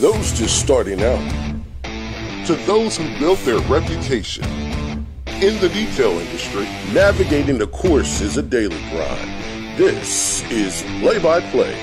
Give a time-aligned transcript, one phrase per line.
[0.00, 1.64] those just starting out,
[2.46, 4.44] to those who built their reputation.
[5.26, 9.78] In the detail industry, navigating the course is a daily grind.
[9.78, 11.74] This is Play by Play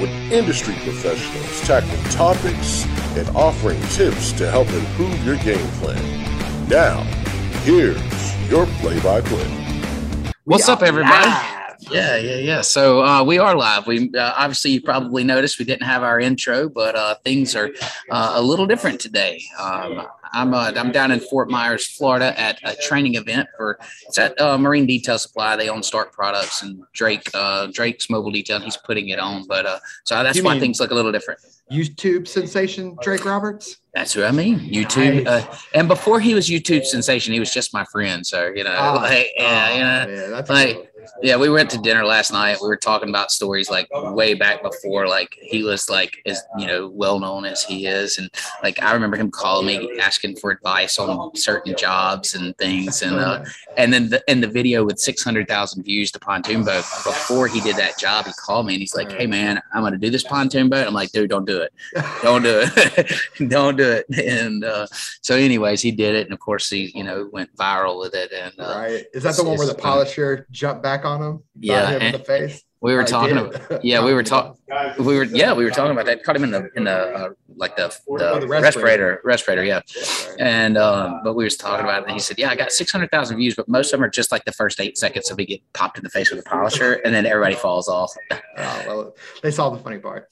[0.00, 2.84] with industry professionals tackling topics
[3.16, 6.68] and offering tips to help improve your game plan.
[6.68, 7.02] Now,
[7.62, 10.32] here's your play by play.
[10.44, 11.53] What's up, everybody?
[11.90, 12.60] Yeah, yeah, yeah.
[12.60, 13.86] So uh, we are live.
[13.86, 17.70] We uh, obviously you probably noticed we didn't have our intro, but uh, things are
[18.10, 19.42] uh, a little different today.
[19.58, 24.18] Um, I'm uh, I'm down in Fort Myers, Florida, at a training event for it's
[24.18, 25.56] at uh, Marine Detail Supply.
[25.56, 27.30] They own Stark Products and Drake
[27.72, 28.60] Drake's Mobile Detail.
[28.60, 31.40] He's putting it on, but so that's You why things look a little different.
[31.72, 33.78] YouTube sensation Drake Roberts.
[33.94, 34.58] That's who I mean.
[34.58, 35.44] YouTube, Nice.
[35.44, 38.26] uh, and before he was YouTube sensation, he was just my friend.
[38.26, 40.86] So you know, Ah, like, yeah, oh, you know, yeah, that's like, cool.
[41.22, 42.58] Yeah, we went to dinner last night.
[42.60, 46.66] We were talking about stories like way back before, like he was like as you
[46.66, 48.30] know well known as he is, and
[48.62, 53.16] like I remember him calling me asking for advice on certain jobs and things, and
[53.16, 53.44] uh,
[53.76, 56.84] and then the, in the video with six hundred thousand views, the pontoon boat.
[57.04, 59.98] Before he did that job, he called me and he's like, "Hey man, I'm gonna
[59.98, 61.72] do this pontoon boat." I'm like, "Dude, don't do it,
[62.22, 64.86] don't do it, don't do it." And uh,
[65.20, 68.32] so, anyways, he did it, and of course, he you know went viral with it,
[68.32, 69.04] and uh, right.
[69.12, 71.42] Is that the one where the polisher jumped back on him?
[71.58, 72.62] Yeah, him in the face.
[72.80, 73.38] we were I talking.
[73.38, 74.56] About, yeah, we were talking.
[74.98, 76.22] We were yeah, we were talking about that.
[76.22, 79.64] Caught him in the in the uh, like the, the, the respirator respirator.
[79.64, 79.80] Yeah,
[80.38, 82.92] and um, but we was talking about it, and he said, "Yeah, I got six
[82.92, 85.38] hundred thousand views, but most of them are just like the first eight seconds of
[85.38, 88.12] me get popped in the face with a polisher, and then everybody falls off."
[88.56, 90.28] Oh, well, they saw the funny part.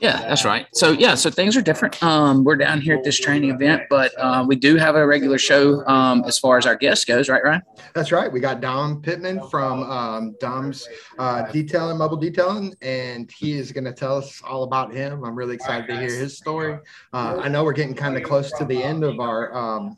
[0.00, 0.66] Yeah, that's right.
[0.74, 2.00] So yeah, so things are different.
[2.02, 5.38] Um, we're down here at this training event, but uh, we do have a regular
[5.38, 7.62] show um, as far as our guest goes, right, Ryan?
[7.94, 8.32] That's right.
[8.32, 13.84] We got Dom Pittman from um, Dom's uh, Detailing, Mobile Detailing, and he is going
[13.84, 15.24] to tell us all about him.
[15.24, 16.78] I'm really excited to hear his story.
[17.12, 19.96] Uh, I know we're getting kind of close to the end of our, um,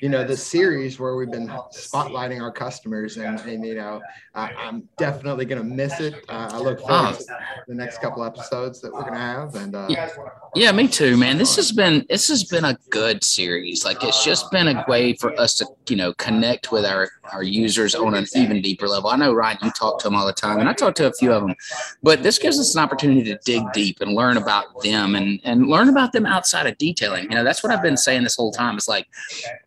[0.00, 4.00] you know, this series where we've been spotlighting our customers, and, and you know,
[4.34, 6.14] I, I'm definitely going to miss it.
[6.28, 7.24] Uh, I look forward to
[7.66, 10.08] the next couple episodes that we're going to have, and uh, Yeah.
[10.56, 11.38] Yeah, me too, man.
[11.38, 13.84] This has been this has been a good series.
[13.84, 17.44] Like it's just been a way for us to, you know, connect with our our
[17.44, 19.10] users on an even deeper level.
[19.10, 21.12] I know Ryan, you talk to them all the time, and I talk to a
[21.12, 21.54] few of them,
[22.02, 25.68] but this gives us an opportunity to dig deep and learn about them and and
[25.68, 27.24] learn about them outside of detailing.
[27.24, 28.76] You know, that's what I've been saying this whole time.
[28.76, 29.06] It's like,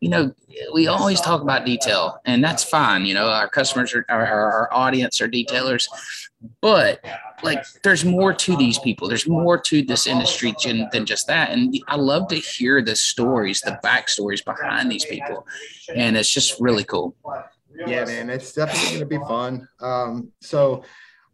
[0.01, 0.33] you know,
[0.73, 3.06] we always talk about detail, and that's fine.
[3.06, 5.88] You know, our customers are our our audience are detailers,
[6.62, 7.04] but
[7.44, 11.52] like there's more to these people there's more to this industry than, than just that
[11.52, 15.46] and i love to hear the stories the backstories behind these people
[15.96, 17.16] and it's just really cool
[17.88, 19.68] Yeah, man, it's definitely going to be fun.
[19.81, 20.84] Um, so,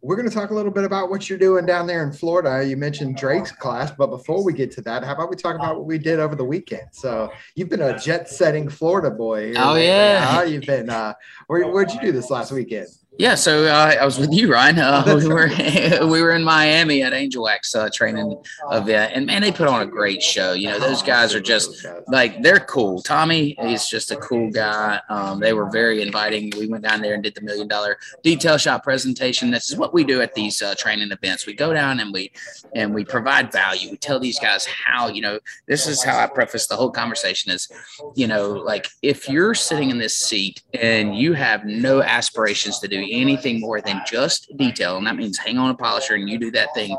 [0.02, 2.66] we're going to talk a little bit about what you're doing down there in Florida.
[2.66, 5.76] You mentioned Drake's class, but before we get to that, how about we talk about
[5.76, 6.88] what we did over the weekend?
[6.92, 9.52] So, you've been a jet-setting Florida boy.
[9.52, 10.42] here Oh, yeah.
[10.44, 10.88] You've been.
[10.88, 11.12] Uh,
[11.48, 12.88] where, where'd you do this last weekend?
[13.18, 15.48] Yeah so uh, i was with you ryan uh, we were
[16.06, 18.36] we were in miami at angel wax uh, training
[18.70, 21.86] event and man they put on a great show you know those guys are just
[22.08, 23.02] like they're cool.
[23.02, 25.00] Tommy is just a cool guy.
[25.08, 26.52] Um, they were very inviting.
[26.56, 29.50] We went down there and did the million dollar detail shop presentation.
[29.50, 31.46] This is what we do at these uh, training events.
[31.46, 32.32] We go down and we
[32.74, 33.90] and we provide value.
[33.90, 37.52] We tell these guys how you know this is how I preface the whole conversation
[37.52, 37.68] is
[38.14, 42.88] you know like if you're sitting in this seat and you have no aspirations to
[42.88, 46.38] do anything more than just detail, and that means hang on a polisher and you
[46.38, 46.96] do that thing,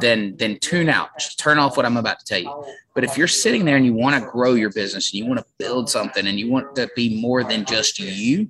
[0.00, 1.10] then then tune out.
[1.18, 2.64] Just turn off what I'm about to tell you.
[2.94, 5.38] But if you're sitting there and you want to grow your business and you want
[5.38, 8.48] to build something and you want to be more than just you,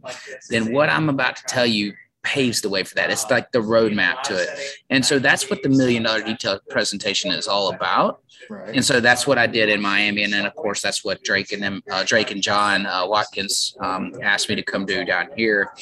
[0.51, 1.95] then what I'm about to tell you
[2.27, 3.09] paves the way for that.
[3.09, 4.49] It's like the roadmap to it.
[4.91, 8.21] And so that's what the million dollar detail presentation is all about.
[8.51, 8.75] Right.
[8.75, 10.23] And so that's what I did in Miami.
[10.25, 13.77] And then of course that's what Drake and them, uh, Drake and John uh, Watkins
[13.81, 15.73] um, asked me to come do down here.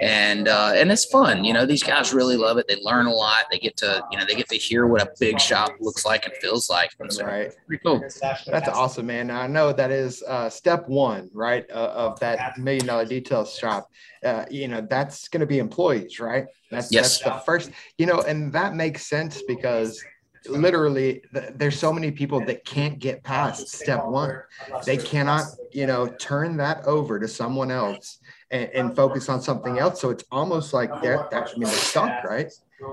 [0.00, 1.44] And uh, and it's fun.
[1.44, 2.66] You know, these guys really love it.
[2.68, 3.46] They learn a lot.
[3.50, 6.24] They get to, you know, they get to hear what a big shop looks like
[6.26, 6.90] and feels like.
[7.00, 7.50] And so Right.
[7.66, 8.00] pretty cool.
[8.20, 9.30] That's awesome, man.
[9.30, 13.90] I know that is uh, step one, right, uh, of that million dollar detail shop.
[14.24, 16.46] Uh, you know, that's going to be employees, right?
[16.70, 17.18] That's, Yes.
[17.18, 20.02] that's the first, you know, and that makes sense because
[20.48, 24.40] literally th- there's so many people that can't get past step one.
[24.86, 28.18] They cannot, you know, turn that over to someone else
[28.50, 30.00] and, and focus on something else.
[30.00, 32.50] So it's almost like they're, they're, I mean, they're stuck, right?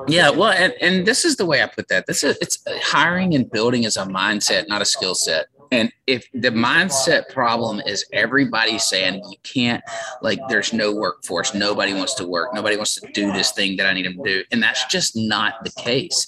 [0.08, 2.08] Yeah, well, and, and this is the way I put that.
[2.08, 5.48] This is it's hiring and building is a mindset, not a skill set.
[5.72, 9.82] And if the mindset problem is everybody saying you can't,
[10.22, 13.88] like, there's no workforce, nobody wants to work, nobody wants to do this thing that
[13.88, 16.28] I need them to do, and that's just not the case.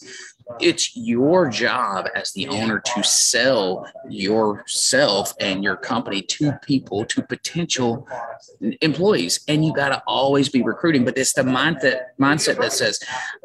[0.59, 7.21] It's your job as the owner to sell yourself and your company to people, to
[7.21, 8.07] potential
[8.81, 9.41] employees.
[9.47, 11.05] And you got to always be recruiting.
[11.05, 12.99] But it's the mindset mindset that says,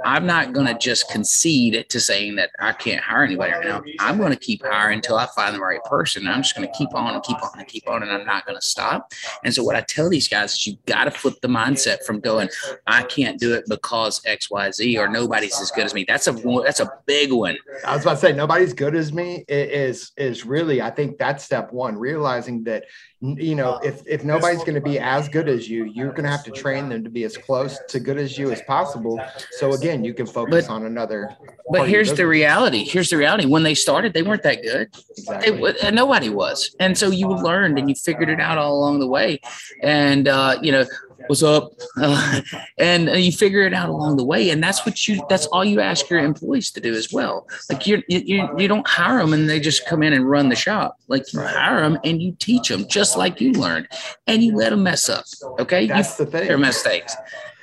[0.04, 3.82] I'm not going to just concede to saying that I can't hire anybody right now.
[4.00, 6.26] I'm going to keep hiring until I find the right person.
[6.26, 8.46] I'm just going to keep on and keep on and keep on, and I'm not
[8.46, 9.12] going to stop.
[9.44, 12.20] And so what I tell these guys is you got to flip the mindset from
[12.20, 12.48] going,
[12.86, 16.04] I can't do it because X, Y, Z, or nobody's as good as me.
[16.04, 16.32] That's a
[16.64, 17.56] that's a big one.
[17.84, 21.44] I was about to say nobody's good as me is is really I think that's
[21.44, 21.96] step one.
[21.96, 22.84] Realizing that
[23.20, 26.30] you know if if nobody's going to be as good as you, you're going to
[26.30, 29.20] have to train them to be as close to good as you as possible.
[29.52, 31.36] So again, you can focus But- on another.
[31.70, 32.84] But here's the reality.
[32.84, 33.46] Here's the reality.
[33.46, 34.88] When they started, they weren't that good.
[35.18, 35.74] Exactly.
[35.82, 36.74] And nobody was.
[36.80, 39.40] And so you learned and you figured it out all along the way.
[39.82, 40.86] And, uh, you know,
[41.26, 41.72] what's up?
[41.96, 42.40] Uh,
[42.78, 44.50] and uh, you figure it out along the way.
[44.50, 47.46] And that's what you, that's all you ask your employees to do as well.
[47.68, 50.48] Like you're, you, you, you don't hire them and they just come in and run
[50.48, 50.96] the shop.
[51.08, 53.88] Like you hire them and you teach them just like you learned
[54.26, 55.24] and you let them mess up.
[55.58, 55.82] Okay.
[55.82, 56.46] You That's the thing.
[56.46, 57.16] their mistakes.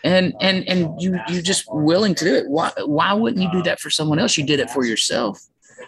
[0.04, 2.48] And and and you you're just willing to do it.
[2.48, 4.38] Why why wouldn't you do that for someone else?
[4.38, 5.42] You did it for yourself.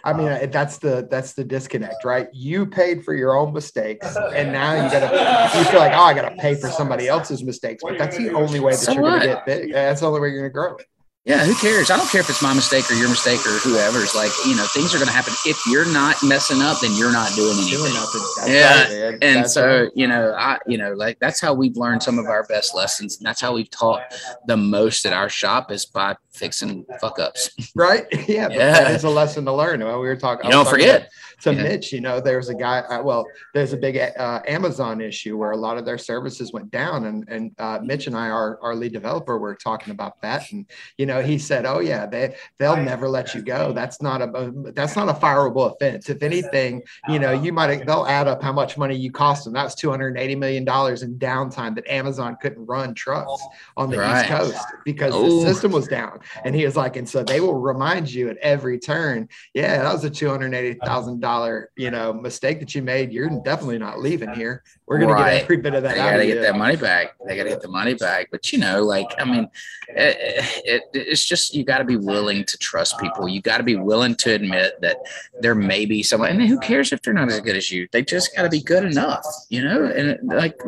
[0.04, 2.28] I mean, uh, that's the that's the disconnect, right?
[2.32, 6.14] You paid for your own mistakes, and now you gotta you feel like, oh, I
[6.14, 7.82] gotta pay for somebody else's mistakes.
[7.82, 9.20] But that's the only way that So you're what?
[9.20, 9.72] gonna get big.
[9.72, 10.76] That's the only way you're gonna grow.
[11.24, 11.90] Yeah, who cares?
[11.90, 14.14] I don't care if it's my mistake or your mistake or whoever's.
[14.14, 15.34] Like you know, things are going to happen.
[15.44, 17.76] If you're not messing up, then you're not doing anything.
[17.80, 18.22] Doing nothing.
[18.38, 19.90] That's Yeah, right, and That's so right.
[19.94, 23.18] you know i you know like that's how we've learned some of our best lessons
[23.18, 24.02] and that's how we've taught
[24.46, 28.72] the most at our shop is by fixing fuck ups right, yeah, but Yeah.
[28.72, 29.80] that is a lesson to learn.
[29.84, 30.46] Well, we were talking.
[30.46, 31.10] you don't forget
[31.42, 31.62] to Yeah.
[31.62, 32.80] Mitch, you know, there's a guy.
[32.80, 33.24] Uh, well,
[33.54, 37.24] there's a big uh, Amazon issue where a lot of their services went down, and
[37.28, 41.06] and uh, Mitch and I, our our lead developer, were talking about that, and you
[41.06, 43.72] know, he said, "Oh yeah, they they'll never let you go.
[43.72, 46.08] That's not a that's not a fireable offense.
[46.08, 49.52] If anything, you know, you might they'll add up how much money you cost them.
[49.52, 53.42] That's 280 million dollars in downtime that Amazon couldn't run trucks
[53.76, 54.20] on the Right.
[54.24, 56.20] East Coast because the system was down.
[56.44, 59.92] And he was like, and so they will remind you at every turn, yeah, that
[59.92, 63.12] was a two hundred eighty thousand dollar, you know, mistake that you made.
[63.12, 64.62] You're definitely not leaving here.
[64.86, 65.34] We're gonna Right.
[65.34, 67.14] get every bit of that they got to get that money back.
[67.26, 68.28] They got to get the money back.
[68.30, 69.48] But you know, like I mean,
[69.88, 70.16] it,
[70.64, 73.28] it, it's just you got to be willing to trust people.
[73.28, 74.96] You got to be willing to admit that
[75.40, 77.88] there may be someone, and who cares if they're not as good as you?
[77.92, 79.84] They just got to be good enough, you know.
[79.84, 80.58] And like,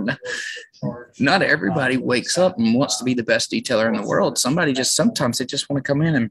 [1.18, 4.38] not everybody wakes up and wants to be the best detailer in the world.
[4.38, 6.30] Somebody just sometimes they just want to come in and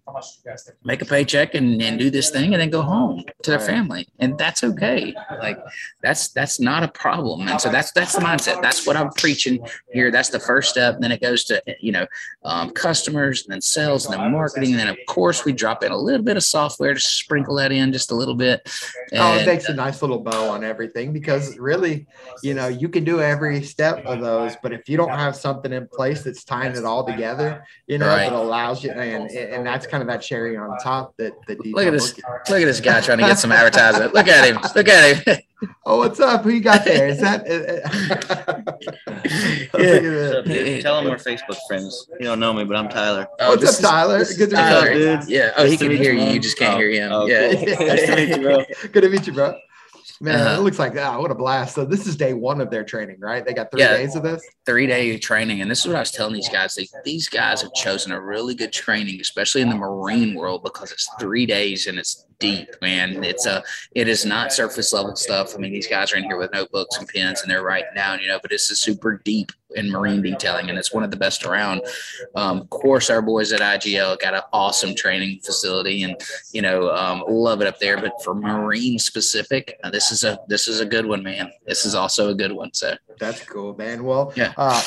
[0.84, 4.08] make a paycheck and, and do this thing and then go home to their family,
[4.20, 5.14] and that's okay.
[5.40, 5.60] Like
[6.02, 7.48] that's that's not a problem.
[7.48, 8.62] And so that's that's the mindset.
[8.62, 10.12] That's what i'm preaching here.
[10.12, 10.96] That's the first step.
[10.96, 12.08] And then it goes to you know
[12.44, 14.72] um, customers and then sales and then marketing.
[14.72, 17.72] And then of course we drop in a little bit of software to sprinkle that
[17.72, 18.62] in just a little bit.
[19.14, 22.08] Oh, it And, makes a nice little bow on everything because really,
[22.44, 25.72] you know, you can do every step of those, but if you don't have something
[25.74, 28.30] in place that's tying it all together, you know, Right.
[28.30, 31.86] that allows you, and and that's kind of that cherry on top that that look
[31.86, 34.58] at this detail- look at this guy trying to get some advertisement look at him
[34.76, 35.38] look at him
[35.86, 36.44] Oh, what's up?
[36.44, 37.10] Who you got there?
[37.10, 37.44] Is that?
[39.74, 42.08] Look at tell them we're Facebook friends.
[42.20, 43.28] You don't know me, but I'm Tyler.
[43.42, 44.18] Oh, What's this up, is- Tyler?
[44.20, 44.70] this Good to meet you.
[44.70, 44.94] Tyler.
[44.94, 45.30] dude.
[45.30, 46.90] yeah oh he Nice to can meet hear you, you you just can't Oh, hear
[46.92, 47.88] him oh, yeah cool.
[47.88, 48.64] Nice to meet you, bro.
[48.94, 49.58] Good to meet you, bro.
[50.22, 50.60] Man, Uh-huh.
[50.60, 51.76] it looks like ah, what a blast.
[51.76, 53.46] So this is day one of their training, right?
[53.46, 53.96] They got three Yeah.
[53.96, 54.44] days of this.
[54.66, 55.62] three day training.
[55.62, 56.76] And this is what I was telling these guys.
[56.76, 60.92] They, these guys have chosen a really good training, especially in the marine world, because
[60.92, 63.24] it's three days and it's deep, man.
[63.24, 65.54] It's a, it is not surface level stuff.
[65.56, 68.20] I mean, these guys are in here with notebooks and pens and they're writing down,
[68.20, 71.18] you know, but this is super deep in marine detailing and it's one of the
[71.18, 71.82] best around.
[72.36, 76.16] Um, of course, our boys at IGL got an awesome training facility and,
[76.52, 78.00] you know, um, love it up there.
[78.02, 81.52] But for marine specific, uh, this is a, this is a good one, man.
[81.68, 82.74] This is also a good one.
[82.74, 84.04] So, That's cool, man.
[84.04, 84.54] Well, Yeah.
[84.58, 84.82] uh,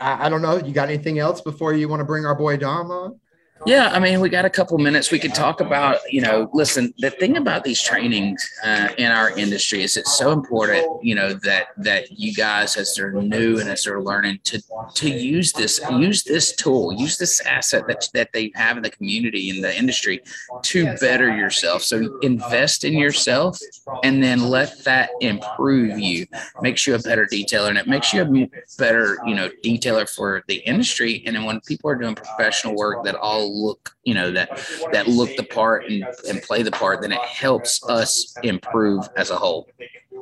[0.00, 0.58] I, I don't know.
[0.58, 3.18] You got anything else before you want to bring our boy Dom on?
[3.66, 5.10] Yeah, I mean, we got a couple minutes.
[5.10, 6.94] We could talk about, you know, listen.
[6.98, 11.34] The thing about these trainings uh, in our industry is it's so important, you know,
[11.44, 14.62] that that you guys, as they're new and as they're learning, to
[14.94, 18.90] to use this use this tool, use this asset that that they have in the
[18.90, 20.22] community in the industry
[20.62, 21.82] to better yourself.
[21.82, 23.58] So invest in yourself,
[24.04, 26.26] and then let that improve you,
[26.62, 28.48] makes you a better detailer, and it makes you a
[28.78, 31.22] better, you know, detailer for the industry.
[31.26, 34.60] And then when people are doing professional work that all look, you know, that
[34.92, 39.30] that look the part and, and play the part, then it helps us improve as
[39.30, 39.68] a whole.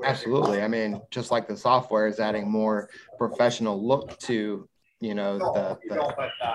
[0.04, 0.62] Absolutely.
[0.62, 4.68] I mean, just like the software is adding more professional look to
[5.00, 6.14] you know the, the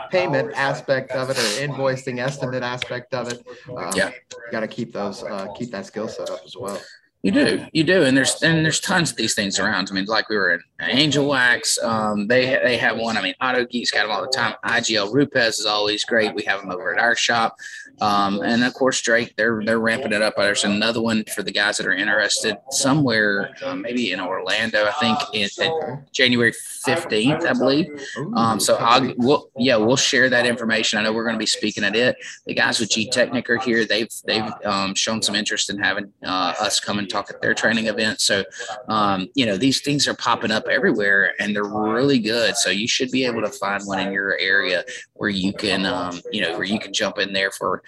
[0.09, 3.43] payment aspect of it or invoicing estimate aspect of it.
[3.77, 4.11] Um, Yeah.
[4.51, 6.81] got to keep those uh, keep that skill set up as well.
[7.23, 9.89] You do, you do, and there's and there's tons of these things around.
[9.91, 13.15] I mean, like we were in Angel Wax, um, they they have one.
[13.15, 14.55] I mean, Auto Geeks got them all the time.
[14.65, 16.33] IGL Rupes is always great.
[16.33, 17.57] We have them over at our shop,
[17.99, 19.33] um, and of course Drake.
[19.35, 20.35] They're they're ramping it up.
[20.37, 24.85] There's another one for the guys that are interested somewhere, um, maybe in Orlando.
[24.85, 27.87] I think in, in January fifteenth, I believe.
[28.35, 30.99] Um, so I'll we'll, yeah we'll share that information.
[30.99, 32.15] I know we're going to be speaking at it.
[32.45, 33.85] The guys with Gtechniq are here.
[33.85, 37.53] They've they've um, shown some interest in having uh, us come and talk at their
[37.53, 38.21] training event.
[38.21, 38.43] So
[38.87, 42.55] um, you know these things are popping up everywhere and they're really good.
[42.55, 44.83] So you should be able to find one in your area
[45.13, 47.80] where you can um, you know where you can jump in there for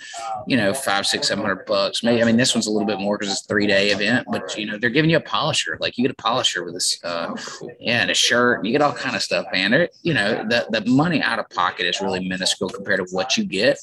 [0.48, 2.04] you know five six seven hundred bucks.
[2.04, 4.28] Maybe I mean this one's a little bit more because it's a three day event,
[4.32, 5.78] but you know they're giving you a polisher.
[5.80, 7.00] Like you get a polisher with this.
[7.04, 9.72] Uh, Oh, yeah, and a shirt, and you get all kind of stuff, man.
[9.72, 13.38] They're, you know, the the money out of pocket is really minuscule compared to what
[13.38, 13.78] you get.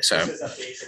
[0.00, 0.26] So,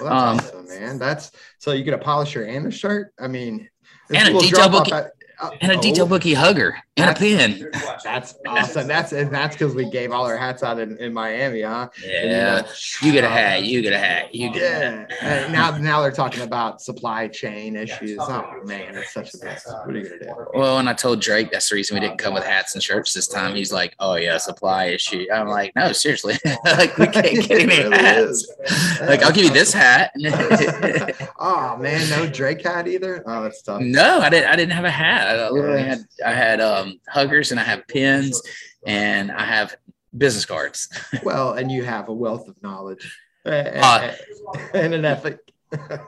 [0.01, 0.99] Well, Um, awesome, man.
[0.99, 3.13] That's so you get a polisher and a shirt.
[3.19, 3.69] I mean,
[4.15, 7.71] And a detail book- at- uh, and a oh, detail bookie hugger and a pin.
[8.05, 8.87] That's awesome.
[8.87, 11.89] That's and that's because we gave all our hats out in, in Miami, huh?
[11.97, 12.67] And, you Yeah,
[13.03, 13.65] you get a hat.
[13.65, 14.35] You get a hat.
[14.35, 14.63] You get.
[14.63, 15.13] A hat.
[15.23, 15.49] Yeah.
[15.49, 18.19] Now now they're talking about supply chain issues.
[18.21, 19.67] Oh man, it's such a mess.
[19.67, 20.47] What are you gonna do?
[20.55, 23.13] Well, and I told Drake that's the reason we didn't come with hats and shirts
[23.13, 23.55] this time.
[23.55, 27.75] He's like, "Oh yeah, supply issue." I'm like, "No, seriously, like we can't get any
[27.75, 28.53] It really hats." is.
[29.01, 30.13] Like, I'll give you this hat.
[31.39, 33.23] oh man, no Drake hat either.
[33.27, 33.83] Oh, that's tough.
[33.83, 34.51] No, I didn't.
[34.51, 35.26] I didn't have a hat.
[35.27, 38.41] I literally had I had um, huggers and I have pins
[38.87, 39.77] and I have
[40.17, 40.89] business cards.
[41.23, 43.11] Well, and you have a wealth of knowledge
[43.45, 44.13] and, Uh,
[44.75, 45.39] and an ethic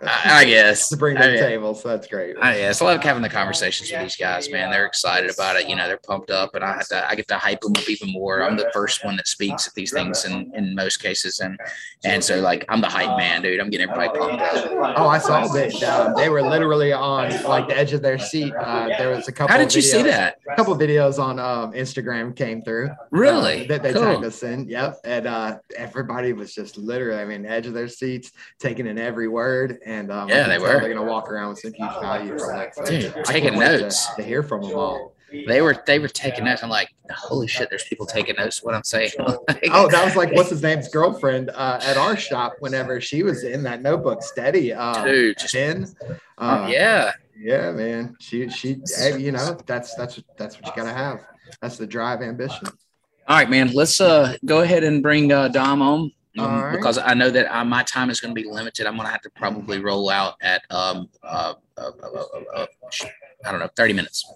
[0.03, 0.89] I, I guess.
[0.91, 1.75] to bring to I the mean, table.
[1.75, 2.37] So that's great.
[2.41, 4.71] I, yeah, so I love having the conversations with these guys, man.
[4.71, 5.69] They're excited about it.
[5.69, 7.89] You know, they're pumped up, and I have to, I get to hype them up
[7.89, 8.43] even more.
[8.43, 11.59] I'm the first one that speaks at these things in, in most cases, and
[12.05, 13.61] and so like I'm the hype man, dude.
[13.61, 14.95] I'm getting everybody pumped up.
[14.97, 15.83] Oh, I saw that.
[15.83, 18.53] Uh, they were literally on like the edge of their seat.
[18.55, 19.53] Uh, there was a couple.
[19.53, 20.39] How did you see that?
[20.51, 22.91] A couple videos on um, Instagram came through.
[23.11, 23.65] Really?
[23.65, 24.03] uh, that they Cool.
[24.03, 24.69] tagged us in.
[24.69, 25.01] Yep.
[25.05, 29.29] And uh, everybody was just literally, I mean, edge of their seats, taking in every
[29.29, 29.49] word.
[29.85, 30.81] And um, Yeah, they were.
[30.81, 32.73] They're gonna walk around with some huge value from that.
[32.87, 34.15] Dude, I can't taking wait to- notes.
[34.17, 35.15] to, hear from them all.
[35.47, 36.63] They were they were taking notes.
[36.63, 38.63] I'm like, holy shit, there's people taking notes.
[38.63, 39.11] What I'm saying.
[39.19, 42.55] Like, Oh, that was like what's his name's girlfriend uh, at our shop.
[42.61, 44.73] Whenever she was in that notebook, steady.
[44.73, 45.87] Uh, dude, just Jen.
[46.09, 47.13] uh, Uh, yeah.
[47.39, 48.17] Yeah, man.
[48.21, 51.21] She she hey, you know, that's that's that's what you gotta have.
[51.61, 52.67] That's the drive ambition.
[53.29, 53.71] All right, man.
[53.75, 56.73] Let's uh go ahead and bring uh, Dom home um, All right.
[56.73, 58.87] because I know that uh, my time is going to be limited.
[58.87, 62.67] I'm going to have to probably roll out at um uh, uh, uh, uh, uh,
[63.45, 64.33] I don't know, 30 minutes.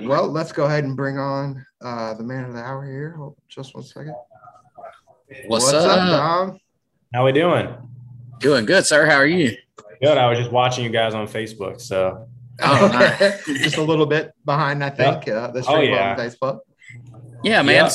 [0.00, 3.14] Well, let's go ahead and bring on uh the man of the hour here.
[3.16, 4.14] Hold just one second.
[5.46, 5.84] What's, up?
[5.84, 6.60] Dom?
[7.12, 7.74] How we doing?
[8.40, 9.06] Doing good, sir.
[9.06, 9.56] How are you?
[10.00, 10.16] Good.
[10.16, 11.80] I was just watching you guys on Facebook.
[11.80, 12.28] So
[12.60, 13.44] Oh, nice.
[13.44, 15.28] just a little bit behind, I think.
[15.28, 16.12] Uh, the stream yeah.
[16.12, 16.60] on Facebook.
[17.44, 17.84] Yeah, man.
[17.84, 17.90] Yeah.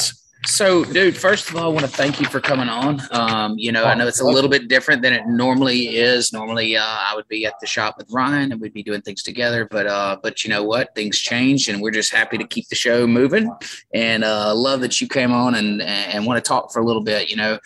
[0.46, 3.02] So, dude, first of all, I want to thank you for coming on.
[3.12, 6.34] Um, you know, I know it's a little bit different than it normally is.
[6.34, 9.24] Normally, uh, I would be at the shop with Ryan and we'd be doing things
[9.24, 9.66] together.
[9.66, 10.94] But, uh, but you know what?
[10.96, 13.50] Things changed, and we're just happy to keep the show moving.
[13.94, 17.04] And uh, love that you came on and and want to talk for a little
[17.04, 17.30] bit.
[17.30, 17.60] You know,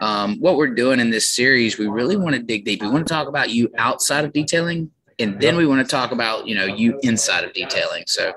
[0.00, 2.82] um, what we're doing in this series, we really want to dig deep.
[2.82, 6.10] We want to talk about you outside of detailing, and then we want to talk
[6.10, 8.04] about you know you inside of detailing.
[8.08, 8.32] So,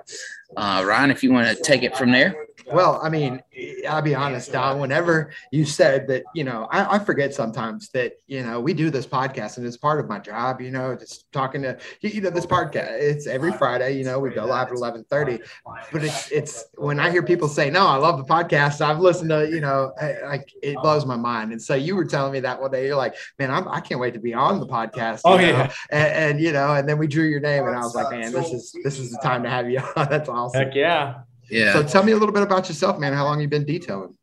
[0.56, 2.47] uh, Ryan, if you want to take it from there.
[2.72, 4.80] Well, I mean, eh, I'll be honest, Dom.
[4.80, 8.90] Whenever you said that, you know, I, I forget sometimes that, you know, we do
[8.90, 12.30] this podcast and it's part of my job, you know, just talking to, you know,
[12.30, 15.44] this podcast, it's every Friday, you know, we go live at 1130,
[15.92, 18.82] but it's, it's when I hear people say, no, I love the podcast.
[18.82, 19.94] I've listened to, you know,
[20.26, 21.52] like it blows my mind.
[21.52, 24.00] And so you were telling me that one day, you're like, man, I'm, I can't
[24.00, 25.22] wait to be on the podcast.
[25.24, 25.44] Oh, know?
[25.44, 25.72] yeah.
[25.90, 28.34] And, and, you know, and then we drew your name and I was like, man,
[28.34, 30.08] this is, this is the time to have you on.
[30.10, 30.62] That's awesome.
[30.62, 31.22] heck yeah.
[31.50, 31.74] Yeah.
[31.74, 33.14] So tell me a little bit about yourself, man.
[33.14, 34.16] How long you been detailing?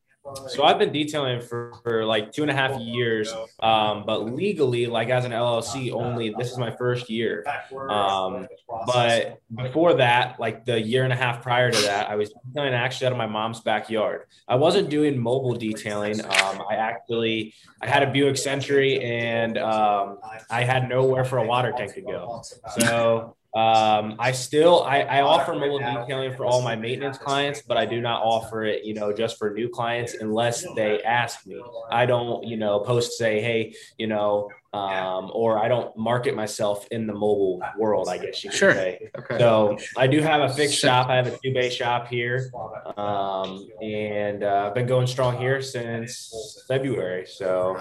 [0.49, 4.87] So I've been detailing for, for like two and a half years, um, but legally,
[4.87, 7.45] like as an LLC, only this is my first year.
[7.90, 8.49] Um,
[8.87, 12.73] but before that, like the year and a half prior to that, I was detailing
[12.73, 14.23] actually out of my mom's backyard.
[14.49, 16.25] I wasn't doing mobile detailing.
[16.25, 17.52] Um, I actually
[17.83, 20.19] I had a Buick Century and um,
[20.50, 22.43] I had nowhere for a water tank to go.
[22.78, 27.77] So Um, I still I, I offer mobile detailing for all my maintenance clients, but
[27.77, 31.63] I do not offer it, you know, just for new clients unless they ask me.
[31.91, 36.89] I don't, you know, post say, hey, you know, um, or I don't market myself
[36.91, 38.75] in the mobile world, I guess you could Sure.
[38.75, 39.09] say.
[39.17, 39.39] Okay.
[39.39, 41.09] So I do have a fixed shop.
[41.09, 42.51] I have a two bay shop here,
[42.97, 47.27] um, and uh, I've been going strong here since February.
[47.27, 47.77] So.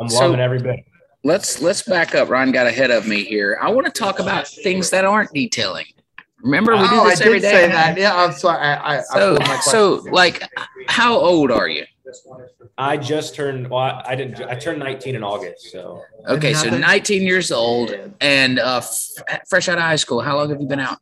[0.00, 0.78] I'm So- loving every bit.
[1.28, 2.28] Let's let's back up.
[2.30, 3.58] Ryan got ahead of me here.
[3.60, 5.84] I want to talk about things that aren't detailing.
[6.42, 7.50] Remember, we do oh, I this did every day.
[7.52, 7.98] say that.
[7.98, 8.60] Yeah, I'm sorry.
[8.64, 10.42] I, I, I So, pulled my so like,
[10.88, 11.84] how old are you?
[12.78, 13.68] I just turned.
[13.68, 14.40] Well, I didn't.
[14.42, 15.70] I turned 19 in August.
[15.70, 20.20] So Okay, so 19 years old and uh, f- fresh out of high school.
[20.20, 20.98] How long have you been out?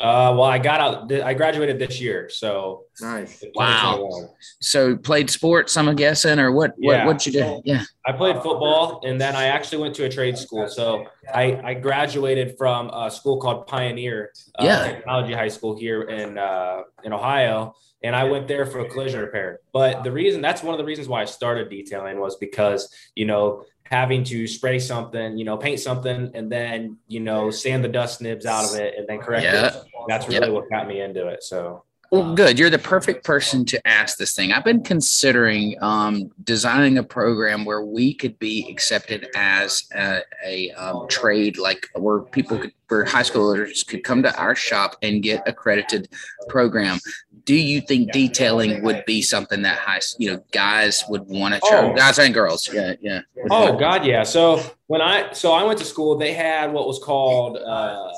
[0.00, 1.12] Uh, well, I got out.
[1.12, 3.42] I graduated this year, so nice.
[3.54, 4.28] Wow.
[4.60, 6.72] So played sports, I'm guessing, or what?
[6.76, 6.92] What?
[6.92, 7.06] Yeah.
[7.06, 7.62] What'd you do?
[7.64, 7.82] Yeah.
[8.06, 10.68] I played football, and then I actually went to a trade school.
[10.68, 14.92] So I, I graduated from a school called Pioneer uh, Yeah.
[14.92, 19.20] Technology High School here in uh, in Ohio, and I went there for a collision
[19.20, 19.60] repair.
[19.72, 23.26] But the reason that's one of the reasons why I started detailing was because you
[23.26, 27.88] know having to spray something, you know, paint something, and then you know sand the
[27.88, 29.66] dust nibs out of it, and then correct Yeah.
[29.68, 29.84] it.
[30.08, 31.42] That's really what got me into it.
[31.42, 31.84] So.
[32.10, 32.58] Well, good.
[32.58, 34.50] You're the perfect person to ask this thing.
[34.52, 40.70] I've been considering um, designing a program where we could be accepted as a, a
[40.70, 45.22] um, trade, like where people could, where high schoolers could come to our shop and
[45.22, 46.08] get accredited
[46.48, 46.98] program.
[47.44, 51.60] Do you think detailing would be something that high, you know, guys would want to
[51.60, 51.90] try?
[51.90, 51.94] Oh.
[51.94, 53.20] Guys and girls, yeah, yeah.
[53.50, 54.22] Oh God, yeah.
[54.22, 58.12] So when I so I went to school, they had what was called uh,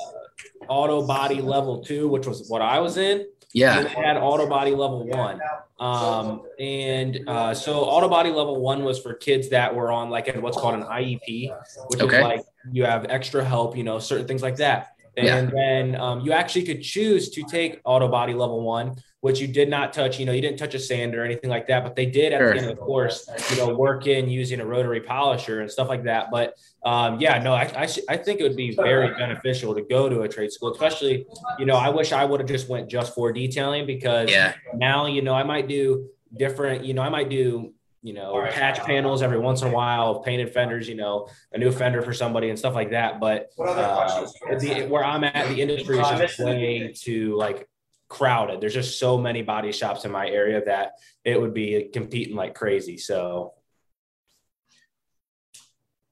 [0.67, 3.25] auto body level two, which was what I was in.
[3.53, 5.39] Yeah, had auto body level one.
[5.79, 10.33] Um, and uh, so auto body level one was for kids that were on like
[10.35, 11.51] what's called an IEP,
[11.87, 12.17] which Okay.
[12.17, 12.41] is like
[12.71, 14.89] you have extra help, you know, certain things like that.
[15.17, 15.37] Yeah.
[15.37, 19.47] And then um, you actually could choose to take auto body level one, which you
[19.47, 20.19] did not touch.
[20.19, 22.39] You know, you didn't touch a sand or anything like that, but they did at
[22.39, 22.53] Sure.
[22.53, 25.87] the end of the course, you know, work in using a rotary polisher and stuff
[25.89, 26.29] like that.
[26.31, 29.81] But um, yeah, no, I, I, sh- I think it would be very beneficial to
[29.83, 31.25] go to a trade school, especially,
[31.59, 35.05] you know, I wish I would have just went just for detailing because yeah, now,
[35.05, 39.21] you know, I might do different, you know, I might do, you know, patch panels
[39.21, 42.57] every once in a while, painted fenders, you know, a new fender for somebody and
[42.57, 43.19] stuff like that.
[43.19, 44.25] But uh,
[44.59, 47.67] the, where I'm at, the industry is just way too like
[48.11, 48.59] crowded.
[48.59, 52.53] There's just so many body shops in my area that it would be competing like
[52.53, 52.97] crazy.
[52.97, 53.53] So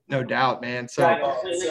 [0.07, 0.87] No doubt, man.
[0.87, 1.01] So,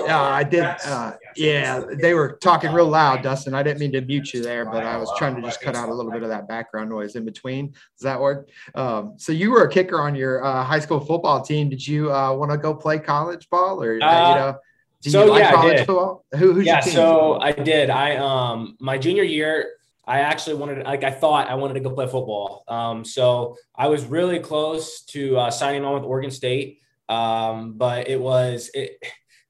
[0.06, 0.62] yeah, I did.
[0.62, 3.52] Uh, yeah, they were talking real loud, Dustin.
[3.52, 5.88] I didn't mean to mute you there, but I was trying to just cut out
[5.88, 7.72] a little bit of that background noise in between.
[7.72, 8.48] Does that work?
[8.76, 11.68] Um, so, you were a kicker on your uh, high school football team.
[11.68, 14.58] Did you uh, want to go play college ball, or uh, Uh, you know?
[15.02, 15.86] Do so, you like yeah, college did.
[15.86, 16.24] football?
[16.38, 16.92] Who, who's yeah, your team?
[16.92, 17.88] so I did.
[17.88, 19.77] I um my junior year,
[20.08, 22.64] I actually wanted like I thought I wanted to go play football.
[22.66, 28.08] Um, so I was really close to uh, signing on with Oregon State, um, but
[28.08, 29.02] it was it.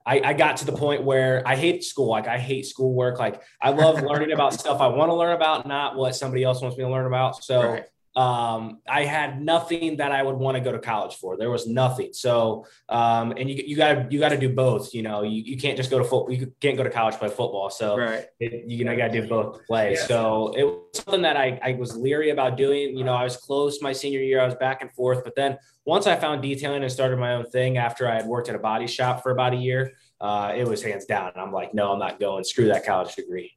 [0.05, 2.09] I, I got to the point where I hate school.
[2.09, 3.19] Like I hate schoolwork.
[3.19, 6.61] Like I love learning about stuff I want to learn about, not what somebody else
[6.61, 7.45] wants me to learn about.
[7.45, 7.85] So Right.
[8.19, 11.37] Um, I had nothing that I would want to go to college for.
[11.37, 12.13] There was nothing.
[12.13, 15.77] So, um, and you, you gotta, you gotta do both, you know, you, you can't
[15.77, 16.33] just go to football.
[16.33, 17.71] You can't go to college play football.
[17.71, 18.27] So right.
[18.41, 19.95] it, you know, you gotta do both to play.
[19.95, 22.99] So it was something that I, I was leery about doing.
[22.99, 24.41] You know, I was close my senior year.
[24.41, 27.47] I was back and forth, but then once I found detailing and started my own
[27.47, 30.67] thing after I had worked at a body shop for about a year, uh, it
[30.67, 31.31] was hands down.
[31.37, 32.43] I'm like, no, I'm not going.
[32.43, 33.53] Screw that college degree.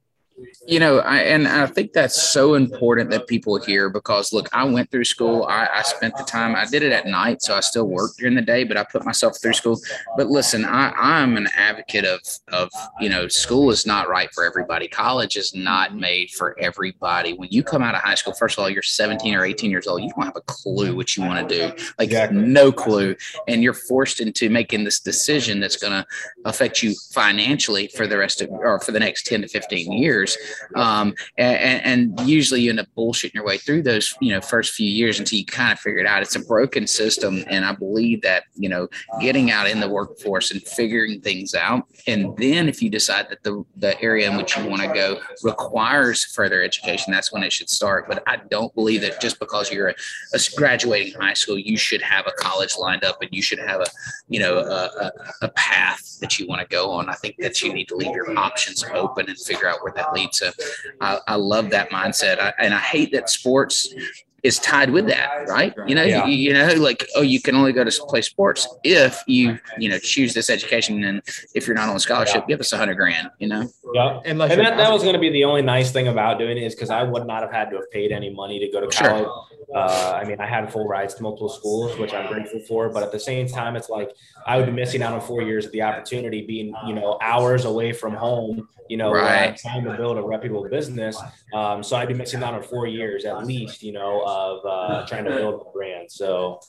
[0.66, 4.64] You know I, and i think that's so important that people hear because look i
[4.64, 5.44] went through school.
[5.44, 8.34] I, I spent the time i did it at night so i still worked during
[8.34, 9.78] the day but i put myself through school.
[10.16, 12.20] But listen i i'm an advocate of
[12.52, 14.88] of you know school is not right for everybody.
[14.88, 17.32] College is not made for everybody.
[17.34, 19.86] When you come out of high school first of all you're 17 or 18 years
[19.86, 21.82] old you don't have a clue what you want to do.
[21.98, 22.42] Like Exactly.
[22.42, 23.16] no clue.
[23.48, 26.06] And you're forced into making this decision that's going to
[26.44, 30.21] affect you financially for the rest of or for the next 10 to 15 years
[30.74, 34.74] um, and, and usually you end up bullshitting your way through those you know first
[34.74, 36.22] few years until you kind of figure it out.
[36.22, 38.88] It's a broken system and i believe that you know
[39.20, 43.42] getting out in the workforce and figuring things out and then if you decide that
[43.42, 47.52] the, the area in which you want to go requires further education that's when it
[47.52, 48.06] should start.
[48.08, 49.94] But i don't believe that just because you're a,
[50.34, 53.80] a graduating high school you should have a college lined up and you should have
[53.80, 53.86] a
[54.28, 57.10] you know a, a, a path that you want to go on.
[57.10, 60.11] I think that you need to leave your options open and figure out where that
[60.12, 60.50] leads so
[61.00, 63.94] i, I love that mindset I, and i hate that sports
[64.42, 65.72] is tied with that, right?
[65.86, 66.26] You know, Yeah.
[66.26, 69.88] you, you know, like oh, you can only go to play sports if you you
[69.88, 71.22] know choose this education, and
[71.54, 73.30] if you're not on a scholarship, give us a hundred grand.
[73.38, 74.20] You know, Yeah.
[74.24, 76.62] And you're that, that was going to be the only nice thing about doing it
[76.64, 78.90] is because I would not have had to have paid any money to go to
[78.90, 79.32] Sure.
[79.74, 82.88] Uh, I mean, I had full rides to multiple schools, which I'm grateful for.
[82.90, 84.10] But at the same time, it's like
[84.46, 87.64] I would be missing out on four years of the opportunity being, you know, hours
[87.64, 89.56] away from home, you know, Right.
[89.56, 91.20] trying to build a reputable business.
[91.54, 95.06] Um, so I'd be missing out on four years at least, you know, of uh,
[95.06, 96.10] trying to build a brand.
[96.10, 96.60] So,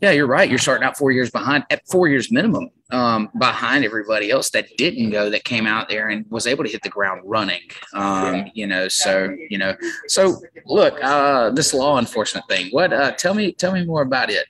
[0.00, 0.48] yeah, you're right.
[0.48, 4.76] You're starting out four years behind, at four years minimum, um, behind everybody else that
[4.76, 7.60] didn't go, that came out there and was able to hit the ground running.
[7.94, 9.74] Um, you know, so you know,
[10.06, 12.70] so look, uh, this law enforcement thing.
[12.70, 12.92] What?
[12.92, 14.46] Uh, tell me, tell me more about it.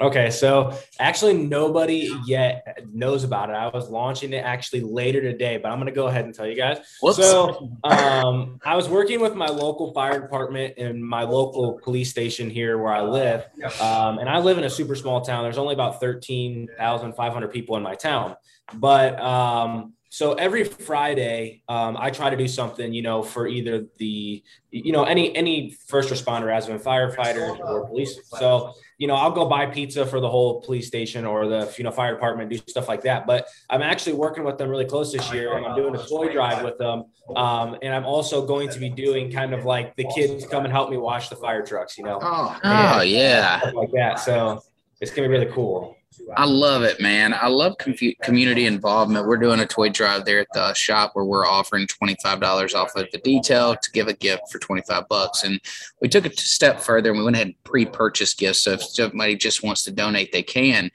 [0.00, 3.54] Okay, so actually nobody yet knows about it.
[3.54, 6.54] I was launching it actually later today, but I'm gonna go ahead and tell you
[6.54, 6.78] guys.
[7.02, 7.16] Whoops.
[7.16, 12.48] So um, I was working with my local fire department and my local police station
[12.50, 13.44] here where I live,
[13.80, 15.42] um, and I live in a super small town.
[15.42, 18.36] There's only about thirteen thousand five hundred people in my town,
[18.74, 23.84] but um, so every Friday, um, I try to do something, you know, for either
[23.98, 28.18] the, you know, any any first responder, as in firefighter or police.
[28.38, 31.84] So you know, I'll go buy pizza for the whole police station or the, you
[31.84, 33.26] know, fire department, do stuff like that.
[33.26, 36.32] But I'm actually working with them really close this year and I'm doing a toy
[36.32, 37.04] drive with them.
[37.36, 40.72] Um, and I'm also going to be doing kind of like the kids come and
[40.72, 44.18] help me wash the fire trucks, you know, Oh, Oh yeah, like that.
[44.18, 44.60] So
[45.00, 45.94] it's going to be really cool.
[46.36, 47.32] I love it, man.
[47.32, 49.26] I love confu- community involvement.
[49.26, 52.74] We're doing a toy drive there at the shop where we're offering twenty five dollars
[52.74, 55.60] off of the detail to give a gift for twenty five bucks, and
[56.02, 58.60] we took it a step further and we went ahead and pre purchase gifts.
[58.60, 60.90] So if somebody just wants to donate, they can,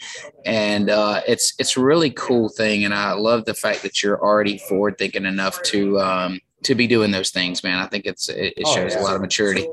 [0.46, 2.86] and uh, it's it's a really cool thing.
[2.86, 6.86] And I love the fact that you're already forward thinking enough to um, to be
[6.86, 7.80] doing those things, man.
[7.80, 9.02] I think it's it, it Oh, shows yeah.
[9.02, 9.68] a lot of maturity.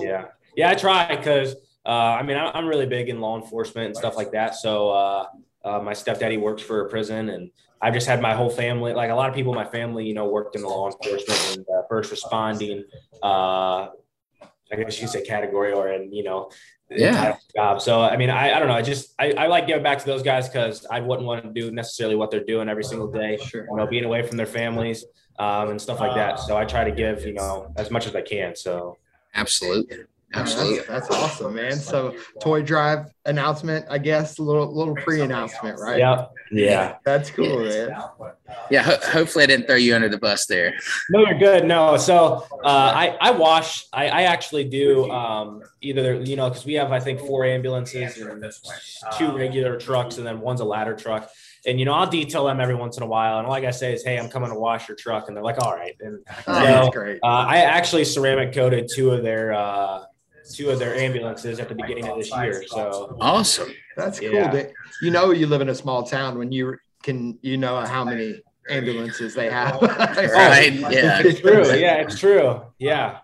[0.00, 0.26] Yeah.
[0.56, 3.96] Yeah, I try because uh, I mean, I- I'm really big in law enforcement and
[3.96, 4.54] stuff like that.
[4.54, 5.26] So uh,
[5.64, 7.50] uh, my stepdaddy works for a prison, and
[7.82, 10.14] I've just had my whole family, like a lot of people in my family, you
[10.14, 12.84] know, worked in the law enforcement and uh, first responding.
[13.22, 13.88] Uh,
[14.72, 16.50] I guess you could say category or in, you know,
[16.90, 17.36] Yeah.
[17.56, 17.80] job.
[17.82, 18.74] So I mean, I, I don't know.
[18.74, 21.50] I just I, I like giving back to those guys because I wouldn't want to
[21.52, 23.36] do necessarily what they're doing every single day.
[23.38, 23.66] Sure.
[23.68, 25.04] You know, being away from their families
[25.38, 26.38] um, and stuff like that.
[26.38, 28.54] So I try to give you know as much as I can.
[28.54, 28.96] So
[29.34, 30.76] Absolutely, absolutely.
[30.78, 31.76] That's, that's awesome, man.
[31.76, 35.98] So toy drive announcement, I guess, a little little pre-announcement, right?
[35.98, 36.96] yeah, yeah.
[37.04, 37.96] That's cool, man.
[38.70, 40.74] Yeah, ho- hopefully I didn't throw you under the bus there.
[41.10, 41.64] No, you're good.
[41.66, 43.86] No, so uh, I I wash.
[43.92, 48.16] I, I actually do um, either you know because we have I think four ambulances
[48.18, 48.44] and
[49.18, 51.28] two regular trucks and then one's a ladder truck.
[51.66, 53.38] And you know I'll detail them every once in a while.
[53.38, 55.44] And all I gotta say is, hey, I'm coming to wash your truck, and they're
[55.44, 55.94] like, all right.
[56.00, 57.18] And Oh, So, that's great.
[57.22, 60.04] uh, I actually ceramic coated two of their uh,
[60.54, 62.64] two of their ambulances at the beginning of this year.
[62.66, 63.72] So Awesome.
[63.96, 64.32] That's cool.
[64.32, 64.50] yeah.
[64.50, 68.04] That you know you live in a small town when you can you know how
[68.04, 69.80] many ambulances they have.
[69.80, 71.20] Right, yeah.
[71.24, 71.74] it's true.
[71.74, 72.62] Yeah, it's true.
[72.78, 73.19] Yeah.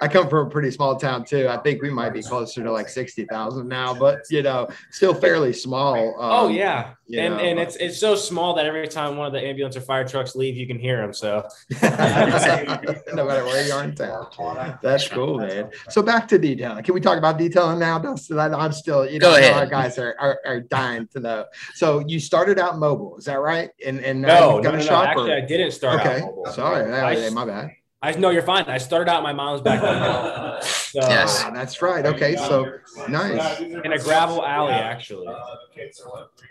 [0.00, 1.48] I come from a pretty small town too.
[1.48, 5.14] I think we might be closer to like sixty thousand now, but you know, still
[5.14, 6.16] fairly small.
[6.18, 9.32] Oh um, yeah, and know, and it's it's so small that every time one of
[9.32, 11.12] the ambulance or fire trucks leave, you can hear them.
[11.12, 11.46] So
[11.82, 14.26] no matter where you are in town.
[14.82, 15.70] That's cool, man.
[15.88, 16.82] So back to detailing.
[16.82, 18.38] Can we talk about detailing now, Dustin?
[18.38, 19.56] I- I'm still, you know, Go I know ahead.
[19.62, 21.44] our guys are, are, are dying to know.
[21.74, 23.70] So you started out mobile, is that right?
[23.84, 25.02] And and no, no, no, no.
[25.02, 26.46] Actually, or- I didn't start okay, out mobile.
[26.52, 27.70] sorry, I- my bad.
[28.02, 28.64] I know you're fine.
[28.64, 30.62] I started out in my mom's backyard.
[30.90, 31.44] So, Yes.
[31.46, 32.04] Ah, that's right.
[32.04, 33.60] Okay, so nice.
[33.60, 35.32] In a gravel alley, actually.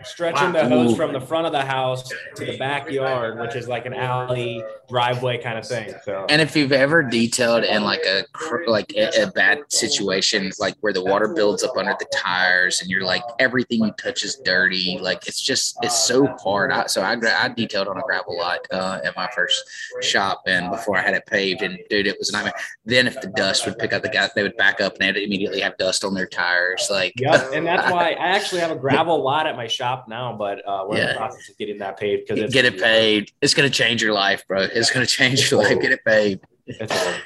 [0.03, 0.95] Stretching the hose Ooh.
[0.95, 5.37] from the front of the house to the backyard, which is like an alley driveway
[5.37, 5.93] kind of thing.
[6.03, 8.23] So And if you've ever detailed in like a
[8.67, 12.89] like a, a bad situation, like where the water builds up under the tires, and
[12.89, 16.71] you're like everything you touch is dirty, like it's just it's so hard.
[16.71, 19.63] I, so I I detailed on a gravel lot uh, at my first
[20.01, 22.53] shop, and before I had it paved, and dude, it was a nightmare.
[22.85, 25.23] Then if the dust would pick up the guys, they would back up and they'd
[25.23, 27.13] immediately have dust on their tires, like.
[27.17, 30.67] Yep, and that's why I actually have a gravel lot at my shop now, but
[30.67, 33.33] uh, we're in the process of getting that paved because Get it paved.
[33.41, 34.61] It's gonna change your life, bro.
[34.61, 35.79] It's gonna change your life.
[35.81, 36.41] Get it.
[36.67, 37.19] It's,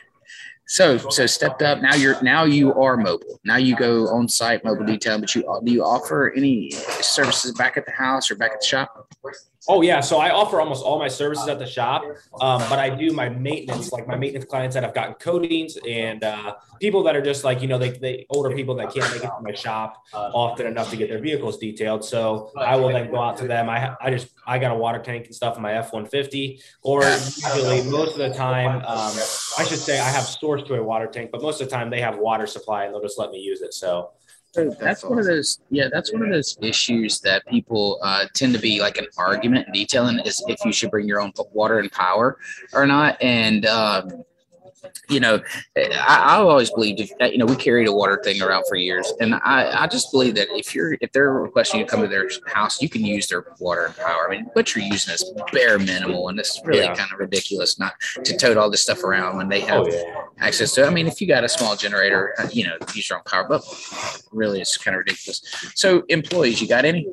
[0.65, 1.81] So so stepped up.
[1.81, 3.39] Now you're now you are mobile.
[3.45, 5.19] Now you go on site mobile detail.
[5.19, 8.65] But you do you offer any services back at the house or back at the
[8.65, 9.13] shop?
[9.67, 12.03] Oh yeah, so I offer almost all my services at the shop,
[12.41, 16.21] um, but I do my maintenance, like my maintenance clients that have gotten coatings and
[16.23, 19.23] uh, people that are just like you know they, they older people that can't make
[19.23, 22.03] it to my shop often enough to get their vehicles detailed.
[22.03, 23.69] So I will then go out to them.
[23.69, 26.59] I I just I got a water tank and stuff in my F one fifty,
[26.81, 29.13] or usually most of the time, um,
[29.57, 31.89] I should say I have source to a water tank, but most of the time
[31.89, 33.73] they have water supply and they'll just let me use it.
[33.73, 34.11] So
[34.53, 38.53] that's, that's one of those yeah that's one of those issues that people uh, tend
[38.53, 41.79] to be like an argument in detailing is if you should bring your own water
[41.79, 42.37] and power
[42.73, 44.23] or not and um,
[45.09, 45.41] you know,
[45.77, 49.11] I, I always believed if you know we carried a water thing around for years,
[49.19, 52.07] and I, I just believe that if you're if they're requesting you to come to
[52.07, 54.27] their house, you can use their water and power.
[54.27, 56.95] I mean, what you're using is bare minimal, and it's really yeah.
[56.95, 57.93] kind of ridiculous not
[58.23, 60.03] to tote all this stuff around when they have oh, yeah.
[60.39, 60.83] access to.
[60.83, 60.87] It.
[60.87, 63.45] I mean, if you got a small generator, uh, you know, use your own power,
[63.47, 63.63] but
[64.31, 65.41] really, it's kind of ridiculous.
[65.75, 67.07] So, employees, you got any?